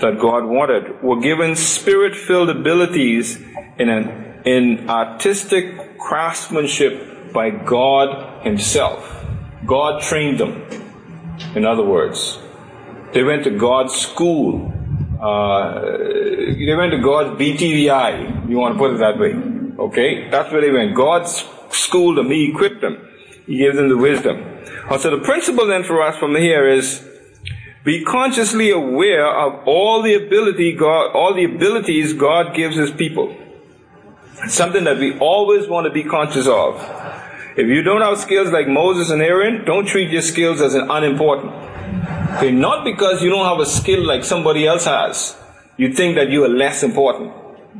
that 0.00 0.18
God 0.18 0.44
wanted, 0.44 1.02
were 1.02 1.20
given 1.20 1.54
spirit-filled 1.54 2.50
abilities 2.50 3.38
in 3.78 3.88
an 3.88 4.42
in 4.44 4.90
artistic 4.90 5.98
craftsmanship 5.98 7.32
by 7.32 7.50
God 7.50 8.44
Himself. 8.44 9.24
God 9.66 10.02
trained 10.02 10.38
them, 10.38 10.62
in 11.54 11.64
other 11.64 11.84
words. 11.84 12.38
They 13.12 13.22
went 13.22 13.44
to 13.44 13.50
God's 13.50 13.94
school. 13.94 14.72
Uh, 15.20 15.80
they 15.80 16.74
went 16.76 16.92
to 16.92 16.98
God's 16.98 17.40
BTVI, 17.40 18.50
you 18.50 18.58
want 18.58 18.74
to 18.74 18.78
put 18.78 18.92
it 18.92 18.98
that 18.98 19.18
way. 19.18 19.53
Okay? 19.84 20.28
That's 20.30 20.50
where 20.50 20.62
they 20.62 20.70
went. 20.70 20.94
God 20.94 21.28
schooled 21.70 22.16
them, 22.16 22.30
He 22.30 22.50
equipped 22.50 22.80
them, 22.80 23.06
He 23.46 23.58
gave 23.58 23.76
them 23.76 23.88
the 23.88 23.96
wisdom. 23.96 24.42
Uh, 24.88 24.98
so 24.98 25.10
the 25.10 25.22
principle 25.22 25.66
then 25.66 25.84
for 25.84 26.02
us 26.02 26.16
from 26.16 26.34
here 26.36 26.68
is 26.68 27.06
be 27.84 28.02
consciously 28.02 28.70
aware 28.70 29.26
of 29.26 29.66
all 29.66 30.02
the 30.02 30.14
ability 30.14 30.72
God, 30.72 31.12
all 31.14 31.34
the 31.34 31.44
abilities 31.44 32.14
God 32.14 32.54
gives 32.54 32.76
His 32.76 32.90
people. 32.90 33.36
It's 34.42 34.54
something 34.54 34.84
that 34.84 34.98
we 34.98 35.18
always 35.18 35.68
want 35.68 35.86
to 35.86 35.92
be 35.92 36.02
conscious 36.02 36.46
of. 36.46 36.80
If 37.56 37.68
you 37.68 37.82
don't 37.82 38.00
have 38.00 38.18
skills 38.18 38.50
like 38.50 38.66
Moses 38.66 39.10
and 39.10 39.22
Aaron, 39.22 39.64
don't 39.64 39.86
treat 39.86 40.10
your 40.10 40.22
skills 40.22 40.60
as 40.60 40.74
an 40.74 40.90
unimportant. 40.90 41.52
Okay, 42.36 42.50
not 42.50 42.84
because 42.84 43.22
you 43.22 43.30
don't 43.30 43.46
have 43.46 43.60
a 43.60 43.66
skill 43.66 44.04
like 44.04 44.24
somebody 44.24 44.66
else 44.66 44.86
has. 44.86 45.36
You 45.76 45.92
think 45.92 46.16
that 46.16 46.30
you 46.30 46.42
are 46.44 46.48
less 46.48 46.82
important. 46.82 47.32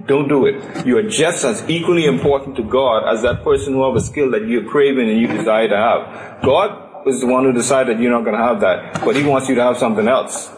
Don't 0.06 0.28
do 0.28 0.44
it. 0.46 0.86
You 0.86 0.98
are 0.98 1.08
just 1.08 1.44
as 1.44 1.68
equally 1.68 2.04
important 2.04 2.56
to 2.56 2.62
God 2.62 3.08
as 3.10 3.22
that 3.22 3.42
person 3.42 3.72
who 3.72 3.84
have 3.84 3.96
a 3.96 4.00
skill 4.00 4.30
that 4.32 4.46
you're 4.46 4.68
craving 4.68 5.08
and 5.08 5.18
you 5.20 5.28
desire 5.28 5.68
to 5.68 5.76
have. 5.76 6.42
God 6.42 7.06
is 7.06 7.20
the 7.20 7.26
one 7.26 7.44
who 7.44 7.52
decided 7.52 8.00
you're 8.00 8.10
not 8.10 8.24
going 8.24 8.36
to 8.36 8.42
have 8.42 8.60
that, 8.60 9.04
but 9.04 9.16
He 9.16 9.22
wants 9.22 9.48
you 9.48 9.54
to 9.54 9.62
have 9.62 9.78
something 9.78 10.06
else. 10.06 10.50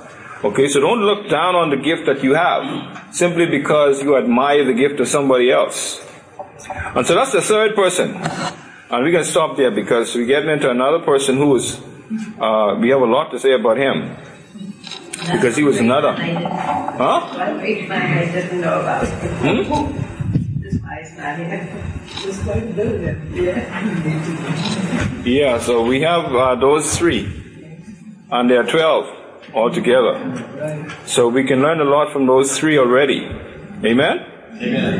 Okay, 0.42 0.68
so 0.68 0.80
don't 0.80 1.00
look 1.00 1.28
down 1.28 1.54
on 1.54 1.70
the 1.70 1.76
gift 1.76 2.06
that 2.06 2.22
you 2.24 2.34
have 2.34 3.14
simply 3.14 3.46
because 3.46 4.02
you 4.02 4.16
admire 4.16 4.64
the 4.64 4.74
gift 4.74 5.00
of 5.00 5.08
somebody 5.08 5.50
else. 5.50 6.02
And 6.94 7.06
so 7.06 7.14
that's 7.14 7.32
the 7.32 7.42
third 7.42 7.74
person. 7.74 8.16
And 8.90 9.04
we 9.04 9.12
can 9.12 9.24
stop 9.24 9.56
there 9.56 9.70
because 9.70 10.14
we're 10.14 10.26
getting 10.26 10.50
into 10.50 10.70
another 10.70 11.00
person 11.00 11.36
who 11.36 11.56
is, 11.56 11.80
uh, 12.38 12.76
we 12.80 12.90
have 12.90 13.00
a 13.00 13.06
lot 13.06 13.30
to 13.30 13.38
say 13.38 13.52
about 13.52 13.76
him. 13.76 14.16
Because 15.32 15.56
he 15.56 15.62
was 15.62 15.78
another. 15.78 16.12
Huh? 16.12 17.20
Didn't 18.32 18.60
know 18.60 18.80
about. 18.80 19.06
Hmm? 19.42 19.62
Yeah, 25.24 25.58
so 25.58 25.82
we 25.82 26.00
have 26.02 26.34
uh, 26.34 26.54
those 26.56 26.96
three. 26.96 27.26
And 28.30 28.50
there 28.50 28.60
are 28.60 28.66
12 28.66 29.54
altogether. 29.54 30.14
So 31.06 31.28
we 31.28 31.44
can 31.44 31.62
learn 31.62 31.80
a 31.80 31.84
lot 31.84 32.12
from 32.12 32.26
those 32.26 32.58
three 32.58 32.78
already. 32.78 33.26
Amen? 33.84 34.26
Amen. 34.60 34.96